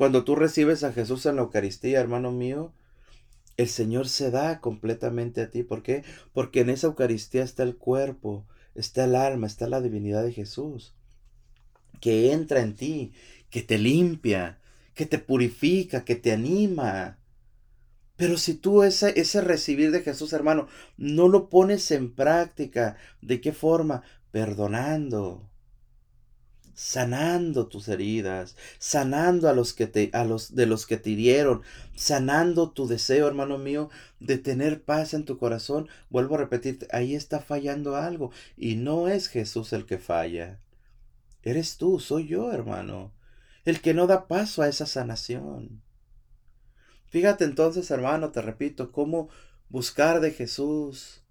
Cuando 0.00 0.24
tú 0.24 0.34
recibes 0.34 0.82
a 0.82 0.94
Jesús 0.94 1.26
en 1.26 1.36
la 1.36 1.42
Eucaristía, 1.42 2.00
hermano 2.00 2.32
mío, 2.32 2.72
el 3.58 3.68
Señor 3.68 4.08
se 4.08 4.30
da 4.30 4.62
completamente 4.62 5.42
a 5.42 5.50
ti. 5.50 5.62
¿Por 5.62 5.82
qué? 5.82 6.04
Porque 6.32 6.60
en 6.60 6.70
esa 6.70 6.86
Eucaristía 6.86 7.42
está 7.42 7.64
el 7.64 7.76
cuerpo, 7.76 8.46
está 8.74 9.04
el 9.04 9.14
alma, 9.14 9.46
está 9.46 9.68
la 9.68 9.82
divinidad 9.82 10.24
de 10.24 10.32
Jesús, 10.32 10.94
que 12.00 12.32
entra 12.32 12.62
en 12.62 12.76
ti, 12.76 13.12
que 13.50 13.60
te 13.60 13.76
limpia, 13.76 14.58
que 14.94 15.04
te 15.04 15.18
purifica, 15.18 16.02
que 16.02 16.16
te 16.16 16.32
anima. 16.32 17.18
Pero 18.16 18.38
si 18.38 18.54
tú 18.54 18.82
ese, 18.84 19.20
ese 19.20 19.42
recibir 19.42 19.90
de 19.90 20.00
Jesús, 20.00 20.32
hermano, 20.32 20.66
no 20.96 21.28
lo 21.28 21.50
pones 21.50 21.90
en 21.90 22.14
práctica, 22.14 22.96
¿de 23.20 23.42
qué 23.42 23.52
forma? 23.52 24.02
Perdonando, 24.30 25.49
sanando 26.80 27.66
tus 27.66 27.88
heridas, 27.88 28.56
sanando 28.78 29.50
a 29.50 29.52
los 29.52 29.74
que 29.74 29.86
te 29.86 30.08
a 30.14 30.24
los 30.24 30.54
de 30.54 30.64
los 30.64 30.86
que 30.86 30.96
te 30.96 31.10
hirieron, 31.10 31.60
sanando 31.94 32.70
tu 32.70 32.86
deseo, 32.88 33.28
hermano 33.28 33.58
mío, 33.58 33.90
de 34.18 34.38
tener 34.38 34.82
paz 34.82 35.12
en 35.12 35.26
tu 35.26 35.36
corazón. 35.36 35.88
Vuelvo 36.08 36.36
a 36.36 36.38
repetirte, 36.38 36.88
ahí 36.90 37.14
está 37.14 37.40
fallando 37.40 37.96
algo 37.96 38.32
y 38.56 38.76
no 38.76 39.08
es 39.08 39.28
Jesús 39.28 39.74
el 39.74 39.84
que 39.84 39.98
falla. 39.98 40.58
Eres 41.42 41.76
tú, 41.76 42.00
soy 42.00 42.28
yo, 42.28 42.50
hermano, 42.50 43.12
el 43.66 43.82
que 43.82 43.92
no 43.92 44.06
da 44.06 44.26
paso 44.26 44.62
a 44.62 44.68
esa 44.68 44.86
sanación. 44.86 45.82
Fíjate 47.10 47.44
entonces, 47.44 47.90
hermano, 47.90 48.30
te 48.30 48.40
repito, 48.40 48.90
cómo 48.90 49.28
buscar 49.68 50.20
de 50.20 50.30
Jesús, 50.30 51.22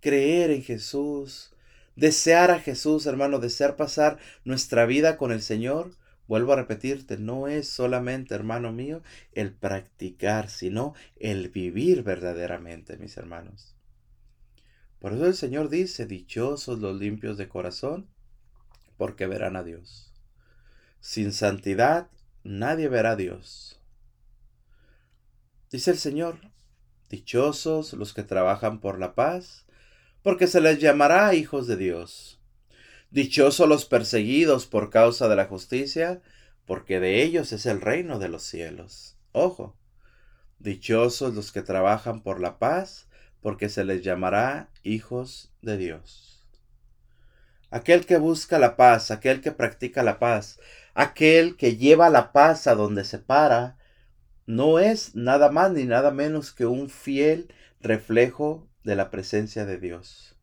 creer 0.00 0.52
en 0.52 0.62
Jesús, 0.62 1.53
desear 1.96 2.50
a 2.50 2.60
Jesús, 2.60 3.06
hermano, 3.06 3.38
desear 3.38 3.76
pasar 3.76 4.18
nuestra 4.44 4.86
vida 4.86 5.16
con 5.16 5.32
el 5.32 5.42
Señor, 5.42 5.96
vuelvo 6.26 6.52
a 6.52 6.56
repetirte, 6.56 7.18
no 7.18 7.48
es 7.48 7.68
solamente, 7.68 8.34
hermano 8.34 8.72
mío, 8.72 9.02
el 9.32 9.52
practicar, 9.52 10.48
sino 10.48 10.94
el 11.16 11.48
vivir 11.48 12.02
verdaderamente, 12.02 12.96
mis 12.96 13.16
hermanos. 13.16 13.74
Por 14.98 15.12
eso 15.12 15.26
el 15.26 15.34
Señor 15.34 15.68
dice, 15.68 16.06
dichosos 16.06 16.78
los 16.78 16.98
limpios 16.98 17.36
de 17.36 17.48
corazón, 17.48 18.08
porque 18.96 19.26
verán 19.26 19.56
a 19.56 19.62
Dios. 19.62 20.12
Sin 21.00 21.32
santidad 21.32 22.08
nadie 22.42 22.88
verá 22.88 23.10
a 23.10 23.16
Dios. 23.16 23.80
Dice 25.70 25.90
el 25.90 25.98
Señor, 25.98 26.38
dichosos 27.10 27.92
los 27.92 28.14
que 28.14 28.22
trabajan 28.22 28.80
por 28.80 28.98
la 28.98 29.14
paz, 29.14 29.63
porque 30.24 30.46
se 30.46 30.62
les 30.62 30.78
llamará 30.78 31.34
hijos 31.34 31.66
de 31.66 31.76
Dios. 31.76 32.40
Dichosos 33.10 33.68
los 33.68 33.84
perseguidos 33.84 34.64
por 34.64 34.88
causa 34.88 35.28
de 35.28 35.36
la 35.36 35.44
justicia, 35.44 36.22
porque 36.64 36.98
de 36.98 37.22
ellos 37.22 37.52
es 37.52 37.66
el 37.66 37.82
reino 37.82 38.18
de 38.18 38.30
los 38.30 38.42
cielos. 38.42 39.18
Ojo, 39.32 39.76
dichosos 40.58 41.34
los 41.34 41.52
que 41.52 41.60
trabajan 41.60 42.22
por 42.22 42.40
la 42.40 42.58
paz, 42.58 43.06
porque 43.42 43.68
se 43.68 43.84
les 43.84 44.02
llamará 44.02 44.70
hijos 44.82 45.52
de 45.60 45.76
Dios. 45.76 46.48
Aquel 47.70 48.06
que 48.06 48.16
busca 48.16 48.58
la 48.58 48.76
paz, 48.76 49.10
aquel 49.10 49.42
que 49.42 49.52
practica 49.52 50.02
la 50.02 50.18
paz, 50.18 50.58
aquel 50.94 51.58
que 51.58 51.76
lleva 51.76 52.08
la 52.08 52.32
paz 52.32 52.66
a 52.66 52.74
donde 52.74 53.04
se 53.04 53.18
para, 53.18 53.76
no 54.46 54.78
es 54.78 55.14
nada 55.14 55.50
más 55.50 55.70
ni 55.72 55.84
nada 55.84 56.10
menos 56.10 56.50
que 56.50 56.64
un 56.64 56.88
fiel 56.88 57.52
reflejo 57.82 58.66
de 58.84 58.96
la 58.96 59.10
presencia 59.10 59.66
de 59.66 59.78
Dios. 59.78 60.36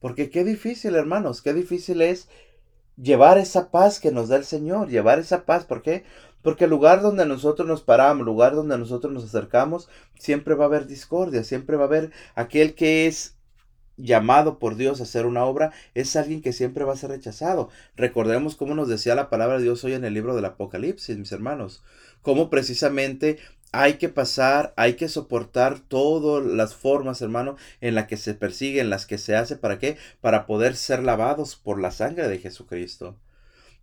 Porque 0.00 0.30
qué 0.30 0.44
difícil, 0.44 0.96
hermanos, 0.96 1.40
qué 1.40 1.54
difícil 1.54 2.02
es 2.02 2.28
llevar 2.96 3.38
esa 3.38 3.70
paz 3.70 4.00
que 4.00 4.12
nos 4.12 4.28
da 4.28 4.36
el 4.36 4.44
Señor, 4.44 4.88
llevar 4.88 5.18
esa 5.18 5.44
paz. 5.44 5.64
¿Por 5.64 5.82
qué? 5.82 6.04
Porque 6.42 6.64
el 6.64 6.70
lugar 6.70 7.00
donde 7.00 7.24
nosotros 7.24 7.66
nos 7.66 7.82
paramos, 7.82 8.26
lugar 8.26 8.54
donde 8.54 8.76
nosotros 8.76 9.12
nos 9.12 9.24
acercamos, 9.24 9.88
siempre 10.18 10.54
va 10.54 10.64
a 10.64 10.68
haber 10.68 10.86
discordia, 10.86 11.42
siempre 11.42 11.76
va 11.76 11.84
a 11.84 11.86
haber 11.86 12.10
aquel 12.34 12.74
que 12.74 13.06
es 13.06 13.36
llamado 13.96 14.58
por 14.58 14.76
Dios 14.76 15.00
a 15.00 15.04
hacer 15.04 15.24
una 15.24 15.44
obra, 15.44 15.72
es 15.94 16.16
alguien 16.16 16.42
que 16.42 16.52
siempre 16.52 16.84
va 16.84 16.94
a 16.94 16.96
ser 16.96 17.10
rechazado. 17.10 17.70
Recordemos 17.96 18.56
cómo 18.56 18.74
nos 18.74 18.88
decía 18.88 19.14
la 19.14 19.30
palabra 19.30 19.56
de 19.56 19.64
Dios 19.64 19.84
hoy 19.84 19.94
en 19.94 20.04
el 20.04 20.14
libro 20.14 20.34
del 20.34 20.44
Apocalipsis, 20.44 21.16
mis 21.16 21.32
hermanos, 21.32 21.82
cómo 22.20 22.50
precisamente 22.50 23.38
hay 23.74 23.94
que 23.94 24.08
pasar, 24.08 24.72
hay 24.76 24.94
que 24.94 25.08
soportar 25.08 25.80
todas 25.80 26.44
las 26.44 26.74
formas, 26.74 27.20
hermano, 27.22 27.56
en 27.80 27.94
las 27.94 28.06
que 28.06 28.16
se 28.16 28.34
persigue, 28.34 28.80
en 28.80 28.90
las 28.90 29.06
que 29.06 29.18
se 29.18 29.36
hace. 29.36 29.56
¿Para 29.56 29.78
qué? 29.78 29.96
Para 30.20 30.46
poder 30.46 30.76
ser 30.76 31.02
lavados 31.02 31.56
por 31.56 31.80
la 31.80 31.90
sangre 31.90 32.28
de 32.28 32.38
Jesucristo. 32.38 33.16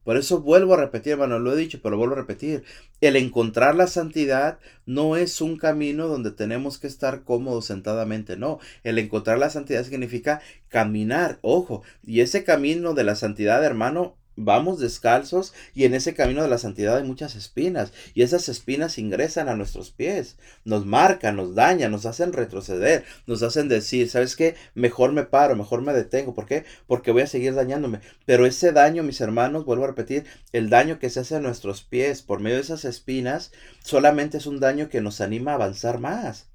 Por 0.04 0.17
eso 0.17 0.41
vuelvo 0.41 0.73
a 0.73 0.77
repetir, 0.77 1.13
hermano, 1.13 1.38
lo 1.38 1.54
he 1.54 1.58
dicho, 1.58 1.80
pero 1.84 1.97
vuelvo 1.97 2.15
a 2.15 2.19
repetir. 2.19 2.63
El 3.01 3.15
encontrar 3.15 3.75
la 3.75 3.86
santidad 3.86 4.58
no 4.86 5.15
es 5.15 5.41
un 5.41 5.58
camino 5.58 6.08
donde 6.08 6.32
tenemos 6.32 6.80
que 6.80 6.88
estar 6.88 7.23
cómodos 7.23 7.65
sentadamente, 7.65 8.36
no. 8.36 8.60
El 8.84 8.97
encontrar 8.97 9.38
la 9.38 9.51
santidad 9.51 9.84
significa 9.84 10.41
caminar, 10.69 11.38
ojo. 11.41 11.84
Y 12.04 12.21
ese 12.21 12.43
camino 12.43 12.95
de 12.95 13.04
la 13.04 13.15
santidad, 13.15 13.63
hermano, 13.63 14.15
vamos 14.43 14.80
descalzos 14.80 15.54
y 15.73 15.86
en 15.86 15.93
ese 15.93 16.13
camino 16.13 16.41
de 16.41 16.49
la 16.49 16.58
santidad 16.58 16.97
hay 16.97 17.04
muchas 17.04 17.36
espinas 17.36 17.93
y 18.13 18.23
esas 18.23 18.49
espinas 18.49 18.97
ingresan 18.97 19.49
a 19.49 19.56
nuestros 19.56 19.91
pies, 19.91 20.38
nos 20.65 20.86
marcan, 20.86 21.36
nos 21.36 21.56
dañan, 21.56 21.91
nos 21.91 22.06
hacen 22.06 22.34
retroceder, 22.34 23.04
nos 23.27 23.43
hacen 23.43 23.69
decir, 23.69 24.10
¿sabes 24.10 24.36
qué? 24.36 24.56
Mejor 24.75 25.13
me 25.13 25.23
paro, 25.23 25.56
mejor 25.56 25.82
me 25.82 25.93
detengo. 25.93 26.34
¿Por 26.34 26.45
qué? 26.45 26.65
Porque 26.88 27.12
voy 27.12 27.23
a 27.23 27.27
seguir 27.27 27.56
dañándome. 27.56 28.01
Pero 28.25 28.45
ese 28.45 28.71
daño, 28.71 29.04
mis 29.04 29.21
hermanos, 29.21 29.65
vuelvo 29.65 29.86
a 29.86 29.88
repetir, 29.88 30.25
el 30.51 30.69
daño 30.69 30.99
que 30.99 31.10
se 31.10 31.21
hace 31.21 31.36
a 31.36 31.39
nuestros 31.39 31.82
pies 31.82 32.21
por 32.21 32.39
medio 32.39 32.58
de 32.58 32.63
esas 32.63 32.86
espinas 32.86 33.51
solamente 33.84 34.38
es 34.38 34.45
un 34.45 34.60
daño 34.60 34.89
que 34.89 35.01
nos 35.01 35.21
anima 35.21 35.51
a 35.51 35.56
avanzar 35.56 35.99
más 35.99 36.50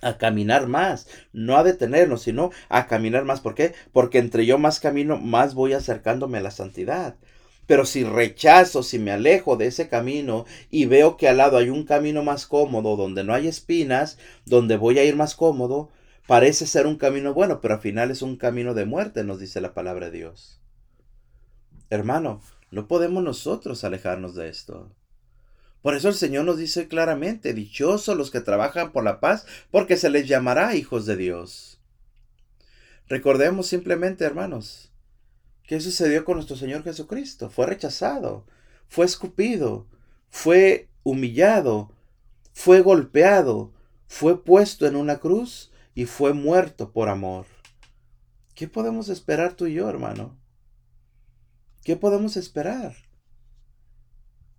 a 0.00 0.18
caminar 0.18 0.66
más, 0.66 1.08
no 1.32 1.56
a 1.56 1.64
detenernos, 1.64 2.22
sino 2.22 2.50
a 2.68 2.86
caminar 2.86 3.24
más. 3.24 3.40
¿Por 3.40 3.54
qué? 3.54 3.74
Porque 3.92 4.18
entre 4.18 4.46
yo 4.46 4.58
más 4.58 4.80
camino, 4.80 5.18
más 5.18 5.54
voy 5.54 5.72
acercándome 5.72 6.38
a 6.38 6.42
la 6.42 6.50
santidad. 6.50 7.16
Pero 7.66 7.84
si 7.84 8.04
rechazo, 8.04 8.82
si 8.82 8.98
me 8.98 9.10
alejo 9.10 9.56
de 9.56 9.66
ese 9.66 9.88
camino 9.88 10.46
y 10.70 10.86
veo 10.86 11.16
que 11.16 11.28
al 11.28 11.38
lado 11.38 11.58
hay 11.58 11.68
un 11.68 11.84
camino 11.84 12.22
más 12.22 12.46
cómodo, 12.46 12.96
donde 12.96 13.24
no 13.24 13.34
hay 13.34 13.48
espinas, 13.48 14.18
donde 14.44 14.76
voy 14.76 14.98
a 14.98 15.04
ir 15.04 15.16
más 15.16 15.34
cómodo, 15.34 15.90
parece 16.26 16.66
ser 16.66 16.86
un 16.86 16.96
camino 16.96 17.34
bueno, 17.34 17.60
pero 17.60 17.74
al 17.74 17.80
final 17.80 18.10
es 18.10 18.22
un 18.22 18.36
camino 18.36 18.72
de 18.74 18.84
muerte, 18.84 19.24
nos 19.24 19.40
dice 19.40 19.60
la 19.60 19.74
palabra 19.74 20.10
de 20.10 20.18
Dios. 20.18 20.60
Hermano, 21.90 22.40
no 22.70 22.86
podemos 22.86 23.22
nosotros 23.22 23.82
alejarnos 23.82 24.34
de 24.34 24.48
esto. 24.48 24.92
Por 25.86 25.94
eso 25.94 26.08
el 26.08 26.16
Señor 26.16 26.44
nos 26.44 26.58
dice 26.58 26.88
claramente, 26.88 27.54
dichosos 27.54 28.16
los 28.16 28.32
que 28.32 28.40
trabajan 28.40 28.90
por 28.90 29.04
la 29.04 29.20
paz, 29.20 29.46
porque 29.70 29.96
se 29.96 30.10
les 30.10 30.26
llamará 30.26 30.74
hijos 30.74 31.06
de 31.06 31.16
Dios. 31.16 31.80
Recordemos 33.06 33.68
simplemente, 33.68 34.24
hermanos, 34.24 34.90
qué 35.62 35.78
sucedió 35.80 36.24
con 36.24 36.34
nuestro 36.38 36.56
Señor 36.56 36.82
Jesucristo. 36.82 37.50
Fue 37.50 37.66
rechazado, 37.66 38.44
fue 38.88 39.06
escupido, 39.06 39.86
fue 40.28 40.88
humillado, 41.04 41.92
fue 42.52 42.80
golpeado, 42.80 43.72
fue 44.08 44.42
puesto 44.42 44.88
en 44.88 44.96
una 44.96 45.18
cruz 45.18 45.70
y 45.94 46.06
fue 46.06 46.32
muerto 46.32 46.90
por 46.90 47.08
amor. 47.08 47.46
¿Qué 48.56 48.66
podemos 48.66 49.08
esperar 49.08 49.54
tú 49.54 49.68
y 49.68 49.74
yo, 49.74 49.88
hermano? 49.88 50.36
¿Qué 51.84 51.94
podemos 51.94 52.36
esperar? 52.36 52.96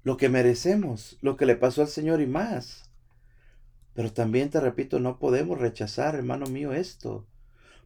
Lo 0.07 0.15
que 0.15 0.29
merecemos, 0.29 1.17
lo 1.19 1.35
que 1.35 1.45
le 1.45 1.57
pasó 1.57 1.81
al 1.81 1.89
Señor 1.89 2.21
y 2.21 2.27
más. 2.27 2.89
Pero 3.93 4.13
también 4.13 4.49
te 4.49 4.61
repito, 4.61 5.01
no 5.01 5.19
podemos 5.19 5.59
rechazar, 5.59 6.15
hermano 6.15 6.45
mío, 6.45 6.71
esto. 6.71 7.27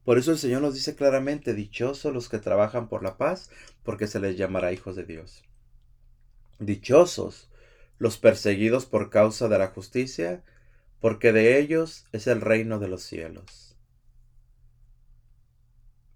Por 0.06 0.20
eso 0.20 0.30
el 0.30 0.38
Señor 0.38 0.62
nos 0.62 0.76
dice 0.76 0.94
claramente, 0.94 1.56
dichosos 1.56 2.14
los 2.14 2.30
que 2.30 2.38
trabajan 2.38 2.90
por 2.90 3.02
la 3.02 3.18
paz, 3.18 3.50
porque 3.82 4.06
se 4.06 4.20
les 4.20 4.38
llamará 4.38 4.72
hijos 4.72 4.96
de 4.96 5.04
Dios. 5.04 5.42
Dichosos 6.60 7.50
los 7.98 8.20
perseguidos 8.20 8.86
por 8.86 9.10
causa 9.10 9.48
de 9.48 9.58
la 9.58 9.70
justicia, 9.70 10.44
porque 11.00 11.32
de 11.34 11.58
ellos 11.58 12.06
es 12.12 12.28
el 12.28 12.42
reino 12.42 12.78
de 12.78 12.88
los 12.88 13.02
cielos. 13.02 13.76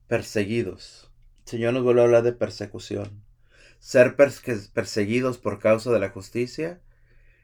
Perseguidos. 0.05 1.11
El 1.45 1.49
Señor 1.49 1.73
nos 1.73 1.83
vuelve 1.83 2.01
a 2.01 2.03
hablar 2.03 2.21
de 2.21 2.33
persecución 2.33 3.24
ser 3.85 4.15
perseguidos 4.15 5.37
por 5.37 5.59
causa 5.59 5.91
de 5.91 5.99
la 5.99 6.09
justicia, 6.09 6.81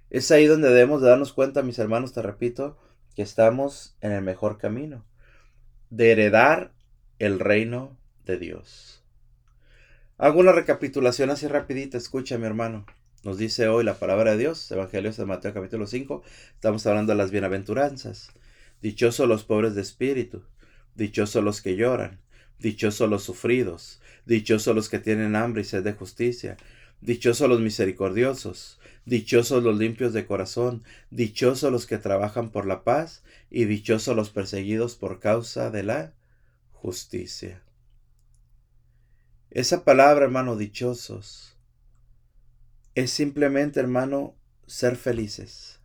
es 0.09 0.31
ahí 0.31 0.47
donde 0.47 0.69
debemos 0.69 0.99
de 0.99 1.09
darnos 1.09 1.33
cuenta, 1.33 1.61
mis 1.61 1.77
hermanos, 1.77 2.13
te 2.13 2.23
repito, 2.23 2.79
que 3.15 3.21
estamos 3.21 3.95
en 4.01 4.11
el 4.11 4.23
mejor 4.23 4.57
camino, 4.57 5.05
de 5.91 6.11
heredar 6.11 6.73
el 7.19 7.39
reino 7.39 7.95
de 8.25 8.39
Dios. 8.39 9.03
Hago 10.17 10.39
una 10.39 10.51
recapitulación 10.51 11.29
así 11.29 11.47
rapidita, 11.47 11.99
escucha 11.99 12.39
mi 12.39 12.47
hermano. 12.47 12.87
Nos 13.23 13.37
dice 13.37 13.67
hoy 13.67 13.83
la 13.83 13.99
palabra 13.99 14.31
de 14.31 14.39
Dios, 14.39 14.71
Evangelio 14.71 15.11
de 15.11 15.25
Mateo 15.25 15.53
capítulo 15.53 15.85
5, 15.85 16.23
estamos 16.55 16.87
hablando 16.87 17.11
de 17.11 17.19
las 17.19 17.29
bienaventuranzas. 17.29 18.31
Dichosos 18.81 19.27
los 19.27 19.43
pobres 19.43 19.75
de 19.75 19.81
espíritu, 19.81 20.43
dichosos 20.95 21.43
los 21.43 21.61
que 21.61 21.75
lloran, 21.75 22.19
dichosos 22.61 23.09
los 23.09 23.23
sufridos, 23.23 24.01
Dichosos 24.25 24.75
los 24.75 24.89
que 24.89 24.99
tienen 24.99 25.35
hambre 25.35 25.61
y 25.61 25.65
sed 25.65 25.83
de 25.83 25.93
justicia. 25.93 26.57
Dichosos 27.01 27.49
los 27.49 27.59
misericordiosos. 27.59 28.79
Dichosos 29.05 29.63
los 29.63 29.77
limpios 29.77 30.13
de 30.13 30.25
corazón. 30.25 30.83
Dichosos 31.09 31.71
los 31.71 31.87
que 31.87 31.97
trabajan 31.97 32.51
por 32.51 32.65
la 32.65 32.83
paz. 32.83 33.23
Y 33.49 33.65
dichosos 33.65 34.15
los 34.15 34.29
perseguidos 34.29 34.95
por 34.95 35.19
causa 35.19 35.71
de 35.71 35.83
la 35.83 36.13
justicia. 36.71 37.61
Esa 39.49 39.83
palabra, 39.83 40.23
hermano, 40.23 40.55
dichosos, 40.55 41.57
es 42.95 43.11
simplemente, 43.11 43.81
hermano, 43.81 44.35
ser 44.65 44.95
felices. 44.95 45.80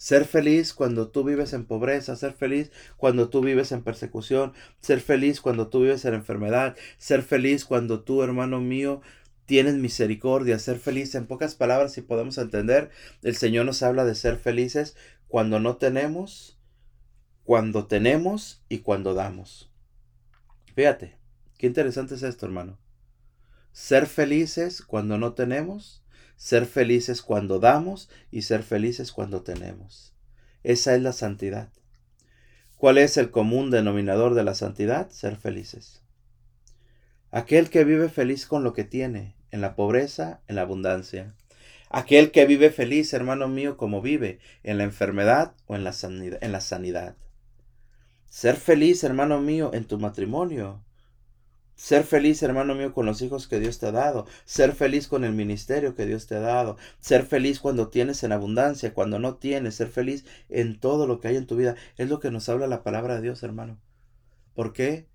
Ser 0.00 0.24
feliz 0.24 0.72
cuando 0.72 1.08
tú 1.08 1.24
vives 1.24 1.52
en 1.52 1.66
pobreza, 1.66 2.16
ser 2.16 2.32
feliz 2.32 2.72
cuando 2.96 3.28
tú 3.28 3.42
vives 3.42 3.70
en 3.70 3.82
persecución, 3.82 4.54
ser 4.80 4.98
feliz 5.02 5.42
cuando 5.42 5.68
tú 5.68 5.82
vives 5.82 6.06
en 6.06 6.14
enfermedad, 6.14 6.74
ser 6.96 7.20
feliz 7.20 7.66
cuando 7.66 8.00
tú, 8.02 8.22
hermano 8.22 8.62
mío, 8.62 9.02
tienes 9.44 9.74
misericordia, 9.74 10.58
ser 10.58 10.78
feliz. 10.78 11.14
En 11.14 11.26
pocas 11.26 11.54
palabras, 11.54 11.92
si 11.92 12.00
podemos 12.00 12.38
entender, 12.38 12.88
el 13.20 13.36
Señor 13.36 13.66
nos 13.66 13.82
habla 13.82 14.06
de 14.06 14.14
ser 14.14 14.38
felices 14.38 14.96
cuando 15.28 15.60
no 15.60 15.76
tenemos, 15.76 16.58
cuando 17.44 17.86
tenemos 17.86 18.64
y 18.70 18.78
cuando 18.78 19.12
damos. 19.12 19.70
Fíjate, 20.74 21.18
qué 21.58 21.66
interesante 21.66 22.14
es 22.14 22.22
esto, 22.22 22.46
hermano. 22.46 22.78
Ser 23.72 24.06
felices 24.06 24.80
cuando 24.80 25.18
no 25.18 25.34
tenemos, 25.34 26.02
ser 26.40 26.64
felices 26.64 27.20
cuando 27.20 27.58
damos 27.58 28.08
y 28.30 28.42
ser 28.42 28.62
felices 28.62 29.12
cuando 29.12 29.42
tenemos. 29.42 30.14
Esa 30.62 30.94
es 30.94 31.02
la 31.02 31.12
santidad. 31.12 31.68
¿Cuál 32.78 32.96
es 32.96 33.18
el 33.18 33.30
común 33.30 33.70
denominador 33.70 34.32
de 34.32 34.42
la 34.42 34.54
santidad? 34.54 35.10
Ser 35.10 35.36
felices. 35.36 36.02
Aquel 37.30 37.68
que 37.68 37.84
vive 37.84 38.08
feliz 38.08 38.46
con 38.46 38.64
lo 38.64 38.72
que 38.72 38.84
tiene, 38.84 39.34
en 39.50 39.60
la 39.60 39.76
pobreza, 39.76 40.40
en 40.48 40.56
la 40.56 40.62
abundancia. 40.62 41.34
Aquel 41.90 42.30
que 42.30 42.46
vive 42.46 42.70
feliz, 42.70 43.12
hermano 43.12 43.46
mío, 43.46 43.76
como 43.76 44.00
vive, 44.00 44.38
en 44.62 44.78
la 44.78 44.84
enfermedad 44.84 45.52
o 45.66 45.76
en 45.76 45.84
la 45.84 45.92
sanidad. 45.92 46.38
En 46.40 46.52
la 46.52 46.62
sanidad. 46.62 47.16
Ser 48.30 48.56
feliz, 48.56 49.04
hermano 49.04 49.42
mío, 49.42 49.72
en 49.74 49.84
tu 49.84 49.98
matrimonio. 49.98 50.82
Ser 51.80 52.04
feliz, 52.04 52.42
hermano 52.42 52.74
mío, 52.74 52.92
con 52.92 53.06
los 53.06 53.22
hijos 53.22 53.48
que 53.48 53.58
Dios 53.58 53.78
te 53.78 53.86
ha 53.86 53.90
dado. 53.90 54.26
Ser 54.44 54.74
feliz 54.74 55.08
con 55.08 55.24
el 55.24 55.32
ministerio 55.32 55.94
que 55.94 56.04
Dios 56.04 56.26
te 56.26 56.34
ha 56.34 56.40
dado. 56.40 56.76
Ser 57.00 57.24
feliz 57.24 57.58
cuando 57.58 57.88
tienes 57.88 58.22
en 58.22 58.32
abundancia, 58.32 58.92
cuando 58.92 59.18
no 59.18 59.36
tienes. 59.36 59.76
Ser 59.76 59.88
feliz 59.88 60.26
en 60.50 60.78
todo 60.78 61.06
lo 61.06 61.20
que 61.20 61.28
hay 61.28 61.36
en 61.36 61.46
tu 61.46 61.56
vida. 61.56 61.76
Es 61.96 62.10
lo 62.10 62.20
que 62.20 62.30
nos 62.30 62.50
habla 62.50 62.66
la 62.66 62.82
palabra 62.82 63.14
de 63.14 63.22
Dios, 63.22 63.42
hermano. 63.42 63.80
¿Por 64.54 64.74
qué? 64.74 65.06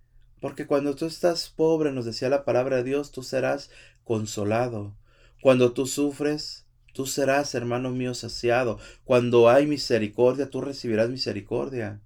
Porque 0.42 0.66
cuando 0.66 0.96
tú 0.96 1.06
estás 1.06 1.50
pobre, 1.50 1.92
nos 1.92 2.04
decía 2.04 2.30
la 2.30 2.46
palabra 2.46 2.78
de 2.78 2.84
Dios, 2.84 3.12
tú 3.12 3.22
serás 3.22 3.70
consolado. 4.04 4.98
Cuando 5.44 5.72
tú 5.72 5.86
sufres, 5.86 6.66
tú 6.94 7.06
serás, 7.06 7.54
hermano 7.54 7.92
mío, 7.92 8.16
saciado. 8.16 8.80
Cuando 9.04 9.50
hay 9.50 9.68
misericordia, 9.68 10.50
tú 10.50 10.62
recibirás 10.62 11.12
misericordia. 11.12 12.02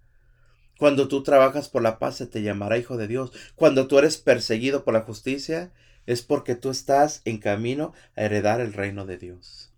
Cuando 0.79 1.09
tú 1.09 1.23
trabajas 1.23 1.67
por 1.67 1.81
la 1.83 1.99
paz, 1.99 2.15
se 2.15 2.25
te 2.25 2.41
llamará 2.41 2.77
hijo 2.77 2.95
de 2.95 3.09
Dios. 3.09 3.33
Cuando 3.55 3.87
tú 3.87 3.99
eres 3.99 4.17
perseguido 4.17 4.85
por 4.85 4.93
la 4.93 5.01
justicia, 5.01 5.73
es 6.05 6.21
porque 6.21 6.55
tú 6.55 6.69
estás 6.69 7.21
en 7.25 7.39
camino 7.39 7.91
a 8.15 8.21
heredar 8.21 8.61
el 8.61 8.71
reino 8.71 9.05
de 9.05 9.17
Dios. 9.17 9.73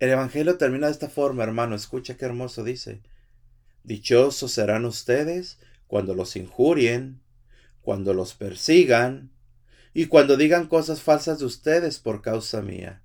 El 0.00 0.10
Evangelio 0.10 0.58
termina 0.58 0.88
de 0.88 0.92
esta 0.92 1.08
forma, 1.08 1.44
hermano. 1.44 1.76
Escucha 1.76 2.16
qué 2.16 2.24
hermoso 2.24 2.64
dice. 2.64 3.00
Dichosos 3.84 4.50
serán 4.50 4.84
ustedes 4.84 5.60
cuando 5.86 6.12
los 6.12 6.34
injurien, 6.34 7.20
cuando 7.82 8.12
los 8.12 8.34
persigan 8.34 9.30
y 9.94 10.06
cuando 10.06 10.36
digan 10.36 10.66
cosas 10.66 11.00
falsas 11.00 11.38
de 11.38 11.44
ustedes 11.44 12.00
por 12.00 12.22
causa 12.22 12.60
mía. 12.60 13.02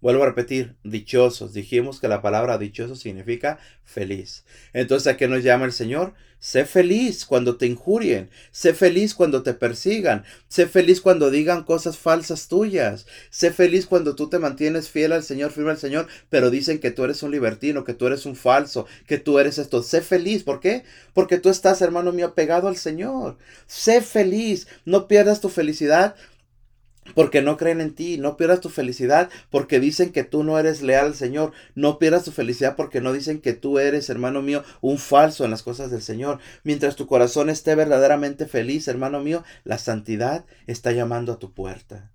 Vuelvo 0.00 0.22
a 0.22 0.26
repetir, 0.26 0.76
dichosos. 0.82 1.52
Dijimos 1.52 2.00
que 2.00 2.08
la 2.08 2.22
palabra 2.22 2.56
dichoso 2.56 2.96
significa 2.96 3.58
feliz. 3.84 4.44
Entonces, 4.72 5.12
¿a 5.12 5.16
qué 5.16 5.28
nos 5.28 5.44
llama 5.44 5.66
el 5.66 5.72
Señor? 5.72 6.14
Sé 6.38 6.64
feliz 6.64 7.26
cuando 7.26 7.58
te 7.58 7.66
injurien. 7.66 8.30
Sé 8.50 8.72
feliz 8.72 9.14
cuando 9.14 9.42
te 9.42 9.52
persigan. 9.52 10.24
Sé 10.48 10.66
feliz 10.66 11.02
cuando 11.02 11.30
digan 11.30 11.64
cosas 11.64 11.98
falsas 11.98 12.48
tuyas. 12.48 13.04
Sé 13.28 13.52
feliz 13.52 13.84
cuando 13.84 14.16
tú 14.16 14.30
te 14.30 14.38
mantienes 14.38 14.88
fiel 14.88 15.12
al 15.12 15.22
Señor, 15.22 15.50
firme 15.50 15.72
al 15.72 15.76
Señor, 15.76 16.06
pero 16.30 16.48
dicen 16.48 16.78
que 16.78 16.90
tú 16.90 17.04
eres 17.04 17.22
un 17.22 17.30
libertino, 17.30 17.84
que 17.84 17.92
tú 17.92 18.06
eres 18.06 18.24
un 18.24 18.36
falso, 18.36 18.86
que 19.06 19.18
tú 19.18 19.38
eres 19.38 19.58
esto. 19.58 19.82
Sé 19.82 20.00
feliz. 20.00 20.42
¿Por 20.42 20.60
qué? 20.60 20.84
Porque 21.12 21.38
tú 21.38 21.50
estás, 21.50 21.82
hermano 21.82 22.10
mío, 22.10 22.34
pegado 22.34 22.68
al 22.68 22.78
Señor. 22.78 23.36
Sé 23.66 24.00
feliz. 24.00 24.66
No 24.86 25.08
pierdas 25.08 25.42
tu 25.42 25.50
felicidad 25.50 26.14
porque 27.14 27.42
no 27.42 27.56
creen 27.56 27.80
en 27.80 27.94
ti. 27.94 28.18
No 28.18 28.36
pierdas 28.36 28.60
tu 28.60 28.68
felicidad 28.68 29.30
porque 29.50 29.80
dicen 29.80 30.12
que 30.12 30.24
tú 30.24 30.44
no 30.44 30.58
eres 30.58 30.82
leal 30.82 31.06
al 31.06 31.14
Señor. 31.14 31.52
No 31.74 31.98
pierdas 31.98 32.24
tu 32.24 32.30
felicidad 32.30 32.76
porque 32.76 33.00
no 33.00 33.12
dicen 33.12 33.40
que 33.40 33.52
tú 33.52 33.78
eres, 33.78 34.10
hermano 34.10 34.42
mío, 34.42 34.64
un 34.80 34.98
falso 34.98 35.44
en 35.44 35.50
las 35.50 35.62
cosas 35.62 35.90
del 35.90 36.02
Señor. 36.02 36.38
Mientras 36.64 36.96
tu 36.96 37.06
corazón 37.06 37.50
esté 37.50 37.74
verdaderamente 37.74 38.46
feliz, 38.46 38.88
hermano 38.88 39.20
mío, 39.20 39.44
la 39.64 39.78
santidad 39.78 40.44
está 40.66 40.92
llamando 40.92 41.32
a 41.32 41.38
tu 41.38 41.52
puerta. 41.52 42.10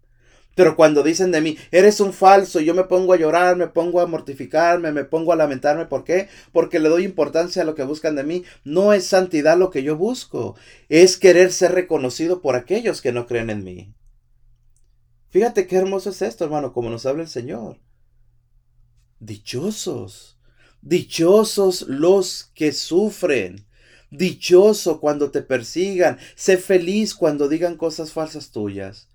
Pero 0.55 0.77
cuando 0.77 1.03
dicen 1.03 1.31
de 1.31 1.41
mí, 1.41 1.57
eres 1.71 1.99
un 1.99 2.13
falso, 2.13 2.61
yo 2.61 2.73
me 2.73 2.85
pongo 2.85 3.11
a 3.11 3.17
llorar, 3.17 3.57
me 3.57 3.67
pongo 3.67 3.99
a 3.99 4.07
mortificarme, 4.07 4.93
me 4.93 5.03
pongo 5.03 5.33
a 5.33 5.35
lamentarme. 5.35 5.85
¿Por 5.85 6.05
qué? 6.05 6.29
Porque 6.53 6.79
le 6.79 6.87
doy 6.87 7.03
importancia 7.03 7.61
a 7.61 7.65
lo 7.65 7.75
que 7.75 7.83
buscan 7.83 8.15
de 8.15 8.23
mí. 8.23 8.45
No 8.63 8.93
es 8.93 9.05
santidad 9.05 9.57
lo 9.57 9.69
que 9.69 9.83
yo 9.83 9.97
busco, 9.97 10.55
es 10.87 11.17
querer 11.17 11.51
ser 11.51 11.73
reconocido 11.73 12.41
por 12.41 12.55
aquellos 12.55 13.01
que 13.01 13.11
no 13.11 13.27
creen 13.27 13.49
en 13.49 13.63
mí. 13.65 13.93
Fíjate 15.35 15.67
qué 15.67 15.75
hermoso 15.75 16.11
es 16.11 16.21
esto, 16.21 16.45
hermano, 16.45 16.71
como 16.71 16.89
nos 16.89 17.05
habla 17.05 17.23
el 17.23 17.27
Señor. 17.27 17.77
Dichosos, 19.19 20.39
dichosos 20.81 21.81
los 21.89 22.53
que 22.55 22.71
sufren. 22.71 23.67
Dichoso 24.11 25.01
cuando 25.01 25.31
te 25.31 25.41
persigan. 25.41 26.19
Sé 26.35 26.55
feliz 26.55 27.13
cuando 27.13 27.49
digan 27.49 27.75
cosas 27.75 28.13
falsas 28.13 28.51
tuyas. 28.51 29.09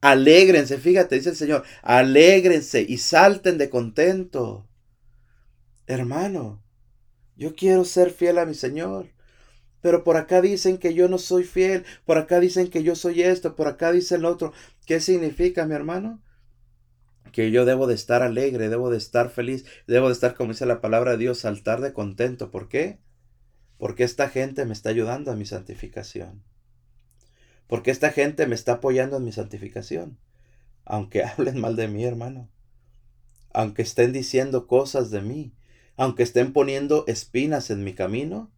Alégrense, 0.00 0.78
fíjate, 0.78 1.16
dice 1.16 1.28
el 1.28 1.36
Señor, 1.36 1.64
alégrense 1.82 2.80
y 2.80 2.96
salten 2.96 3.58
de 3.58 3.68
contento. 3.68 4.66
Hermano, 5.86 6.62
yo 7.36 7.54
quiero 7.54 7.84
ser 7.84 8.10
fiel 8.10 8.38
a 8.38 8.46
mi 8.46 8.54
Señor. 8.54 9.10
Pero 9.80 10.02
por 10.02 10.16
acá 10.16 10.40
dicen 10.40 10.78
que 10.78 10.94
yo 10.94 11.08
no 11.08 11.18
soy 11.18 11.44
fiel, 11.44 11.84
por 12.04 12.18
acá 12.18 12.40
dicen 12.40 12.68
que 12.68 12.82
yo 12.82 12.96
soy 12.96 13.22
esto, 13.22 13.54
por 13.54 13.68
acá 13.68 13.92
dicen 13.92 14.22
lo 14.22 14.30
otro. 14.30 14.52
¿Qué 14.86 15.00
significa, 15.00 15.66
mi 15.66 15.74
hermano? 15.74 16.20
Que 17.32 17.50
yo 17.50 17.64
debo 17.64 17.86
de 17.86 17.94
estar 17.94 18.22
alegre, 18.22 18.68
debo 18.68 18.90
de 18.90 18.98
estar 18.98 19.30
feliz, 19.30 19.64
debo 19.86 20.08
de 20.08 20.14
estar, 20.14 20.34
como 20.34 20.52
dice 20.52 20.66
la 20.66 20.80
palabra 20.80 21.12
de 21.12 21.18
Dios, 21.18 21.38
saltar 21.38 21.80
de 21.80 21.92
contento. 21.92 22.50
¿Por 22.50 22.68
qué? 22.68 22.98
Porque 23.76 24.02
esta 24.02 24.28
gente 24.28 24.64
me 24.64 24.72
está 24.72 24.90
ayudando 24.90 25.30
a 25.30 25.36
mi 25.36 25.46
santificación. 25.46 26.42
Porque 27.68 27.90
esta 27.90 28.10
gente 28.10 28.46
me 28.46 28.54
está 28.54 28.74
apoyando 28.74 29.18
en 29.18 29.24
mi 29.24 29.32
santificación. 29.32 30.18
Aunque 30.84 31.22
hablen 31.24 31.60
mal 31.60 31.76
de 31.76 31.86
mí, 31.86 32.04
hermano. 32.04 32.48
Aunque 33.52 33.82
estén 33.82 34.12
diciendo 34.12 34.66
cosas 34.66 35.10
de 35.10 35.20
mí. 35.20 35.52
Aunque 35.96 36.24
estén 36.24 36.52
poniendo 36.52 37.04
espinas 37.06 37.70
en 37.70 37.84
mi 37.84 37.92
camino 37.92 38.50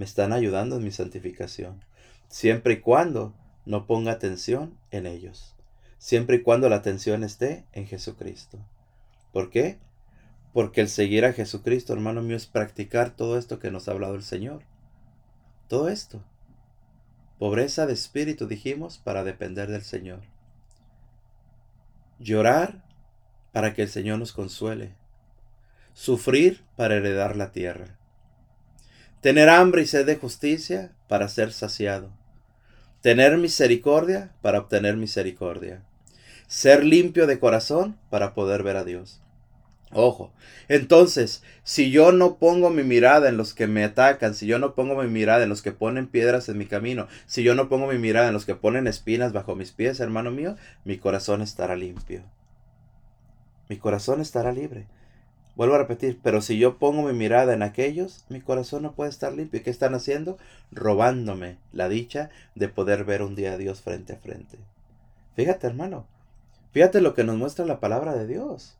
me 0.00 0.06
están 0.06 0.32
ayudando 0.32 0.76
en 0.76 0.84
mi 0.84 0.92
santificación, 0.92 1.84
siempre 2.26 2.72
y 2.72 2.80
cuando 2.80 3.34
no 3.66 3.86
ponga 3.86 4.12
atención 4.12 4.78
en 4.90 5.06
ellos, 5.06 5.54
siempre 5.98 6.36
y 6.36 6.42
cuando 6.42 6.70
la 6.70 6.76
atención 6.76 7.22
esté 7.22 7.66
en 7.72 7.86
Jesucristo. 7.86 8.58
¿Por 9.30 9.50
qué? 9.50 9.76
Porque 10.54 10.80
el 10.80 10.88
seguir 10.88 11.26
a 11.26 11.34
Jesucristo, 11.34 11.92
hermano 11.92 12.22
mío, 12.22 12.34
es 12.34 12.46
practicar 12.46 13.10
todo 13.10 13.36
esto 13.36 13.58
que 13.58 13.70
nos 13.70 13.88
ha 13.88 13.92
hablado 13.92 14.14
el 14.14 14.22
Señor. 14.22 14.62
Todo 15.68 15.90
esto. 15.90 16.24
Pobreza 17.38 17.84
de 17.84 17.92
espíritu, 17.92 18.46
dijimos, 18.46 18.96
para 18.96 19.22
depender 19.22 19.68
del 19.68 19.82
Señor. 19.82 20.22
Llorar 22.18 22.82
para 23.52 23.74
que 23.74 23.82
el 23.82 23.90
Señor 23.90 24.18
nos 24.18 24.32
consuele. 24.32 24.94
Sufrir 25.92 26.64
para 26.74 26.96
heredar 26.96 27.36
la 27.36 27.52
tierra. 27.52 27.99
Tener 29.20 29.50
hambre 29.50 29.82
y 29.82 29.86
sed 29.86 30.06
de 30.06 30.16
justicia 30.16 30.92
para 31.06 31.28
ser 31.28 31.52
saciado. 31.52 32.10
Tener 33.02 33.36
misericordia 33.36 34.32
para 34.40 34.60
obtener 34.60 34.96
misericordia. 34.96 35.82
Ser 36.46 36.84
limpio 36.84 37.26
de 37.26 37.38
corazón 37.38 37.98
para 38.08 38.32
poder 38.32 38.62
ver 38.62 38.76
a 38.76 38.84
Dios. 38.84 39.20
Ojo, 39.92 40.32
entonces, 40.68 41.42
si 41.64 41.90
yo 41.90 42.12
no 42.12 42.36
pongo 42.36 42.70
mi 42.70 42.82
mirada 42.82 43.28
en 43.28 43.36
los 43.36 43.54
que 43.54 43.66
me 43.66 43.84
atacan, 43.84 44.34
si 44.34 44.46
yo 44.46 44.58
no 44.58 44.74
pongo 44.74 45.02
mi 45.02 45.08
mirada 45.08 45.42
en 45.42 45.48
los 45.48 45.62
que 45.62 45.72
ponen 45.72 46.06
piedras 46.06 46.48
en 46.48 46.56
mi 46.56 46.64
camino, 46.66 47.08
si 47.26 47.42
yo 47.42 47.54
no 47.54 47.68
pongo 47.68 47.88
mi 47.88 47.98
mirada 47.98 48.28
en 48.28 48.34
los 48.34 48.46
que 48.46 48.54
ponen 48.54 48.86
espinas 48.86 49.32
bajo 49.32 49.54
mis 49.54 49.72
pies, 49.72 50.00
hermano 50.00 50.30
mío, 50.30 50.56
mi 50.84 50.96
corazón 50.96 51.42
estará 51.42 51.76
limpio. 51.76 52.22
Mi 53.68 53.76
corazón 53.76 54.20
estará 54.20 54.52
libre. 54.52 54.86
Vuelvo 55.56 55.74
a 55.74 55.78
repetir, 55.78 56.18
pero 56.22 56.40
si 56.40 56.58
yo 56.58 56.78
pongo 56.78 57.02
mi 57.02 57.12
mirada 57.12 57.52
en 57.52 57.62
aquellos, 57.62 58.24
mi 58.28 58.40
corazón 58.40 58.82
no 58.82 58.92
puede 58.92 59.10
estar 59.10 59.32
limpio. 59.32 59.60
¿Y 59.60 59.62
qué 59.62 59.70
están 59.70 59.94
haciendo? 59.94 60.38
Robándome 60.70 61.58
la 61.72 61.88
dicha 61.88 62.30
de 62.54 62.68
poder 62.68 63.04
ver 63.04 63.22
un 63.22 63.34
día 63.34 63.52
a 63.52 63.58
Dios 63.58 63.80
frente 63.80 64.14
a 64.14 64.16
frente. 64.16 64.58
Fíjate, 65.36 65.66
hermano. 65.66 66.06
Fíjate 66.72 67.00
lo 67.00 67.14
que 67.14 67.24
nos 67.24 67.36
muestra 67.36 67.66
la 67.66 67.80
palabra 67.80 68.14
de 68.14 68.26
Dios. 68.26 68.76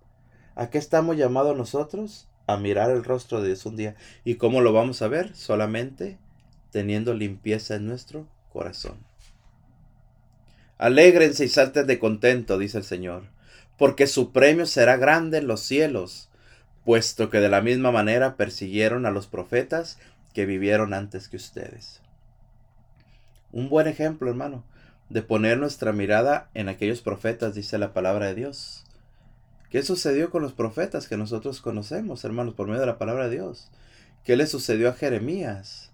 ¿A 0.54 0.70
qué 0.70 0.78
estamos 0.78 1.16
llamados 1.16 1.56
nosotros? 1.56 2.28
A 2.46 2.56
mirar 2.56 2.90
el 2.90 3.04
rostro 3.04 3.40
de 3.40 3.48
Dios 3.48 3.66
un 3.66 3.76
día. 3.76 3.96
¿Y 4.24 4.36
cómo 4.36 4.60
lo 4.60 4.72
vamos 4.72 5.02
a 5.02 5.08
ver? 5.08 5.34
Solamente 5.34 6.18
teniendo 6.70 7.14
limpieza 7.14 7.74
en 7.74 7.86
nuestro 7.86 8.26
corazón. 8.52 8.98
Alégrense 10.78 11.44
y 11.44 11.48
salten 11.48 11.86
de 11.86 11.98
contento, 11.98 12.56
dice 12.56 12.78
el 12.78 12.84
Señor, 12.84 13.24
porque 13.76 14.06
su 14.06 14.32
premio 14.32 14.64
será 14.66 14.96
grande 14.96 15.38
en 15.38 15.46
los 15.46 15.60
cielos 15.60 16.29
puesto 16.84 17.30
que 17.30 17.40
de 17.40 17.48
la 17.48 17.60
misma 17.60 17.90
manera 17.92 18.36
persiguieron 18.36 19.06
a 19.06 19.10
los 19.10 19.26
profetas 19.26 19.98
que 20.32 20.46
vivieron 20.46 20.94
antes 20.94 21.28
que 21.28 21.36
ustedes. 21.36 22.00
Un 23.52 23.68
buen 23.68 23.86
ejemplo, 23.86 24.30
hermano, 24.30 24.64
de 25.08 25.22
poner 25.22 25.58
nuestra 25.58 25.92
mirada 25.92 26.48
en 26.54 26.68
aquellos 26.68 27.02
profetas, 27.02 27.54
dice 27.54 27.78
la 27.78 27.92
palabra 27.92 28.26
de 28.26 28.34
Dios. 28.34 28.84
¿Qué 29.70 29.82
sucedió 29.82 30.30
con 30.30 30.42
los 30.42 30.52
profetas 30.52 31.08
que 31.08 31.16
nosotros 31.16 31.60
conocemos, 31.60 32.24
hermanos, 32.24 32.54
por 32.54 32.66
medio 32.66 32.80
de 32.80 32.86
la 32.86 32.98
palabra 32.98 33.28
de 33.28 33.36
Dios? 33.36 33.70
¿Qué 34.24 34.36
le 34.36 34.46
sucedió 34.46 34.88
a 34.88 34.94
Jeremías? 34.94 35.90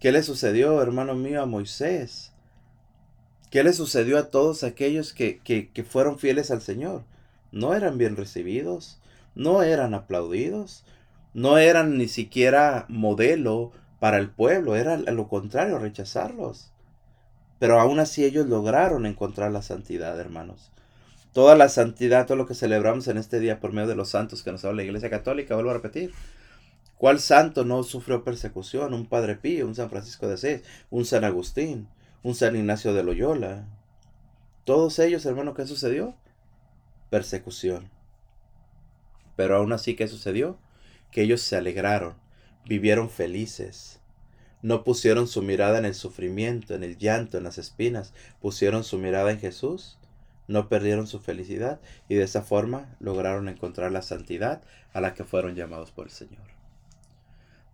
¿Qué 0.00 0.12
le 0.12 0.22
sucedió, 0.22 0.80
hermano 0.82 1.14
mío, 1.14 1.42
a 1.42 1.46
Moisés? 1.46 2.32
¿Qué 3.50 3.62
le 3.62 3.72
sucedió 3.72 4.18
a 4.18 4.30
todos 4.30 4.64
aquellos 4.64 5.12
que, 5.12 5.38
que, 5.38 5.68
que 5.68 5.84
fueron 5.84 6.18
fieles 6.18 6.50
al 6.50 6.62
Señor? 6.62 7.04
No 7.50 7.74
eran 7.74 7.98
bien 7.98 8.16
recibidos, 8.16 8.98
no 9.34 9.62
eran 9.62 9.94
aplaudidos, 9.94 10.84
no 11.34 11.58
eran 11.58 11.96
ni 11.98 12.08
siquiera 12.08 12.86
modelo 12.88 13.72
para 14.00 14.18
el 14.18 14.30
pueblo, 14.30 14.76
era 14.76 14.96
lo 14.96 15.28
contrario, 15.28 15.78
rechazarlos. 15.78 16.72
Pero 17.58 17.78
aún 17.78 18.00
así 18.00 18.24
ellos 18.24 18.46
lograron 18.46 19.06
encontrar 19.06 19.52
la 19.52 19.62
santidad, 19.62 20.18
hermanos. 20.18 20.72
Toda 21.32 21.54
la 21.54 21.68
santidad, 21.68 22.26
todo 22.26 22.36
lo 22.36 22.46
que 22.46 22.56
celebramos 22.56 23.06
en 23.06 23.18
este 23.18 23.38
día 23.38 23.60
por 23.60 23.72
medio 23.72 23.86
de 23.86 23.94
los 23.94 24.10
santos 24.10 24.42
que 24.42 24.50
nos 24.50 24.64
habla 24.64 24.78
la 24.78 24.82
Iglesia 24.82 25.08
Católica, 25.08 25.54
vuelvo 25.54 25.70
a 25.70 25.74
repetir. 25.74 26.12
¿Cuál 26.98 27.20
santo 27.20 27.64
no 27.64 27.84
sufrió 27.84 28.24
persecución? 28.24 28.92
Un 28.92 29.06
Padre 29.06 29.36
Pío, 29.36 29.66
un 29.66 29.76
San 29.76 29.88
Francisco 29.88 30.26
de 30.26 30.34
Asís, 30.34 30.62
un 30.90 31.04
San 31.04 31.22
Agustín, 31.22 31.86
un 32.24 32.34
San 32.34 32.56
Ignacio 32.56 32.92
de 32.94 33.04
Loyola. 33.04 33.64
Todos 34.64 34.98
ellos, 34.98 35.24
hermano, 35.24 35.54
¿qué 35.54 35.64
sucedió? 35.64 36.16
Persecución. 37.10 37.91
Pero 39.36 39.56
aún 39.56 39.72
así, 39.72 39.94
¿qué 39.94 40.08
sucedió? 40.08 40.58
Que 41.10 41.22
ellos 41.22 41.40
se 41.40 41.56
alegraron, 41.56 42.14
vivieron 42.66 43.10
felices. 43.10 44.00
No 44.62 44.84
pusieron 44.84 45.26
su 45.26 45.42
mirada 45.42 45.78
en 45.78 45.84
el 45.84 45.94
sufrimiento, 45.94 46.74
en 46.74 46.84
el 46.84 46.96
llanto, 46.96 47.38
en 47.38 47.44
las 47.44 47.58
espinas, 47.58 48.14
pusieron 48.40 48.84
su 48.84 48.98
mirada 48.98 49.32
en 49.32 49.40
Jesús, 49.40 49.98
no 50.46 50.68
perdieron 50.68 51.06
su 51.06 51.18
felicidad 51.18 51.80
y 52.08 52.14
de 52.14 52.24
esa 52.24 52.42
forma 52.42 52.94
lograron 53.00 53.48
encontrar 53.48 53.90
la 53.90 54.02
santidad 54.02 54.62
a 54.92 55.00
la 55.00 55.14
que 55.14 55.24
fueron 55.24 55.54
llamados 55.54 55.90
por 55.90 56.06
el 56.06 56.12
Señor. 56.12 56.42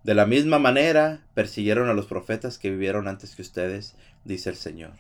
De 0.05 0.15
la 0.15 0.27
misma 0.27 0.59
manera 0.59 1.21
persiguieron 1.35 1.89
a 1.89 1.95
los 1.95 2.07
profetas 2.07 2.59
que 2.59 2.71
vivieron 2.71 3.09
antes 3.09 3.35
que 3.35 3.43
ustedes, 3.43 3.95
dice 4.25 4.49
el 4.49 4.57
Señor. 4.57 4.93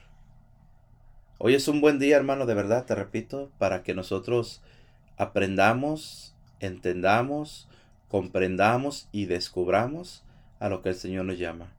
Hoy 1.38 1.54
es 1.54 1.68
un 1.68 1.80
buen 1.80 1.98
día, 1.98 2.16
hermano, 2.16 2.46
de 2.46 2.54
verdad, 2.54 2.84
te 2.84 2.96
repito, 2.96 3.50
para 3.58 3.82
que 3.84 3.94
nosotros 3.94 4.60
aprendamos 5.16 6.34
entendamos, 6.60 7.68
comprendamos 8.08 9.08
y 9.12 9.26
descubramos 9.26 10.24
a 10.60 10.68
lo 10.68 10.82
que 10.82 10.90
el 10.90 10.94
Señor 10.94 11.24
nos 11.24 11.38
llama, 11.38 11.72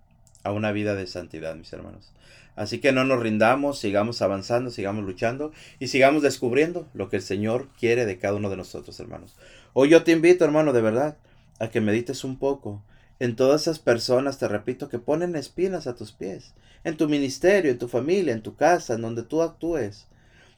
a 0.44 0.52
una 0.52 0.72
vida 0.72 0.96
de 0.96 1.08
santidad, 1.08 1.56
mis 1.56 1.74
hermanos. 1.74 2.12
Así 2.56 2.80
que 2.80 2.92
no 2.92 3.06
nos 3.06 3.22
rindamos, 3.22 3.80
sigamos 3.80 4.22
avanzando, 4.22 4.70
sigamos 4.70 5.06
luchando 5.06 5.54
y 5.80 5.88
sigamos 5.88 6.24
descubriendo 6.24 6.88
lo 6.94 7.10
que 7.10 7.16
el 7.16 7.22
Señor 7.22 7.70
quiere 7.80 8.06
de 8.06 8.18
cada 8.18 8.36
uno 8.36 8.50
de 8.50 8.58
nosotros, 8.58 9.00
hermanos. 9.00 9.36
Hoy 9.74 9.90
yo 9.90 10.04
te 10.04 10.12
invito, 10.12 10.44
hermano, 10.44 10.74
de 10.74 10.82
verdad, 10.82 11.18
a 11.60 11.70
que 11.70 11.80
medites 11.80 12.24
un 12.24 12.38
poco 12.38 12.84
en 13.20 13.36
todas 13.36 13.62
esas 13.62 13.80
personas, 13.80 14.40
te 14.40 14.48
repito, 14.48 14.90
que 14.90 15.00
ponen 15.00 15.36
espinas 15.36 15.88
a 15.88 15.96
tus 15.96 16.12
pies, 16.12 16.54
en 16.84 16.98
tu 16.98 17.08
ministerio, 17.10 17.72
en 17.72 17.78
tu 17.78 17.88
familia, 17.88 18.34
en 18.34 18.42
tu 18.42 18.56
casa, 18.56 18.94
en 18.94 19.02
donde 19.02 19.24
tú 19.24 19.42
actúes. 19.42 20.08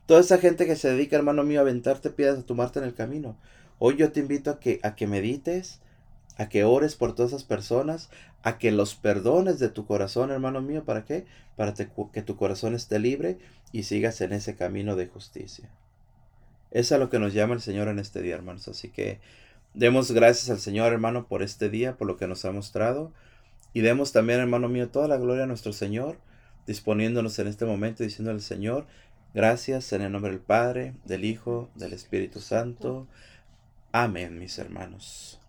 Toda 0.06 0.22
esa 0.22 0.38
gente 0.38 0.66
que 0.66 0.76
se 0.76 0.90
dedica, 0.90 1.16
hermano 1.16 1.44
mío, 1.44 1.60
a 1.60 1.64
aventarte 1.64 2.10
piedras, 2.10 2.40
a 2.40 2.46
tomarte 2.46 2.80
en 2.80 2.86
el 2.86 2.94
camino. 2.94 3.38
Hoy 3.84 3.96
yo 3.98 4.12
te 4.12 4.20
invito 4.20 4.52
a 4.52 4.60
que, 4.60 4.80
a 4.84 4.94
que 4.94 5.08
medites, 5.08 5.80
a 6.38 6.50
que 6.50 6.64
ores 6.66 6.96
por 6.96 7.16
todas 7.16 7.32
esas 7.32 7.44
personas, 7.44 8.12
a 8.44 8.60
que 8.60 8.72
los 8.72 8.94
perdones 8.94 9.58
de 9.58 9.70
tu 9.70 9.88
corazón, 9.88 10.30
hermano 10.30 10.62
mío. 10.62 10.84
¿Para 10.86 11.04
qué? 11.04 11.26
Para 11.56 11.74
que 11.74 12.22
tu 12.22 12.36
corazón 12.36 12.76
esté 12.76 13.00
libre 13.00 13.40
y 13.72 13.82
sigas 13.82 14.22
en 14.22 14.34
ese 14.34 14.56
camino 14.56 14.96
de 14.96 15.08
justicia. 15.08 15.68
Es 16.70 16.92
a 16.92 17.00
lo 17.00 17.10
que 17.10 17.18
nos 17.18 17.34
llama 17.34 17.56
el 17.56 17.62
Señor 17.62 17.88
en 17.88 17.98
este 17.98 18.22
día, 18.22 18.36
hermanos. 18.36 18.68
Así 18.68 18.90
que 18.90 19.20
demos 19.74 20.12
gracias 20.12 20.52
al 20.52 20.60
Señor, 20.60 20.94
hermano, 20.94 21.26
por 21.28 21.42
este 21.42 21.68
día, 21.72 21.98
por 21.98 22.06
lo 22.06 22.18
que 22.18 22.28
nos 22.28 22.46
ha 22.46 22.52
mostrado. 22.52 23.12
Y 23.74 23.82
demos 23.82 24.12
también, 24.12 24.42
hermano 24.42 24.70
mío, 24.70 24.90
toda 24.90 25.08
la 25.08 25.18
gloria 25.18 25.46
a 25.46 25.48
nuestro 25.48 25.74
Señor, 25.74 26.20
disponiéndonos 26.68 27.40
en 27.40 27.48
este 27.48 27.66
momento, 27.66 28.04
diciendo 28.04 28.30
al 28.30 28.42
Señor, 28.42 28.86
gracias 29.34 29.92
en 29.92 30.04
el 30.04 30.12
nombre 30.12 30.30
del 30.30 30.40
Padre, 30.40 30.94
del 31.04 31.26
Hijo, 31.26 31.72
del 31.74 31.94
Espíritu 31.94 32.42
Santo. 32.42 33.08
Amén, 33.94 34.40
mis 34.40 34.58
hermanos. 34.58 35.41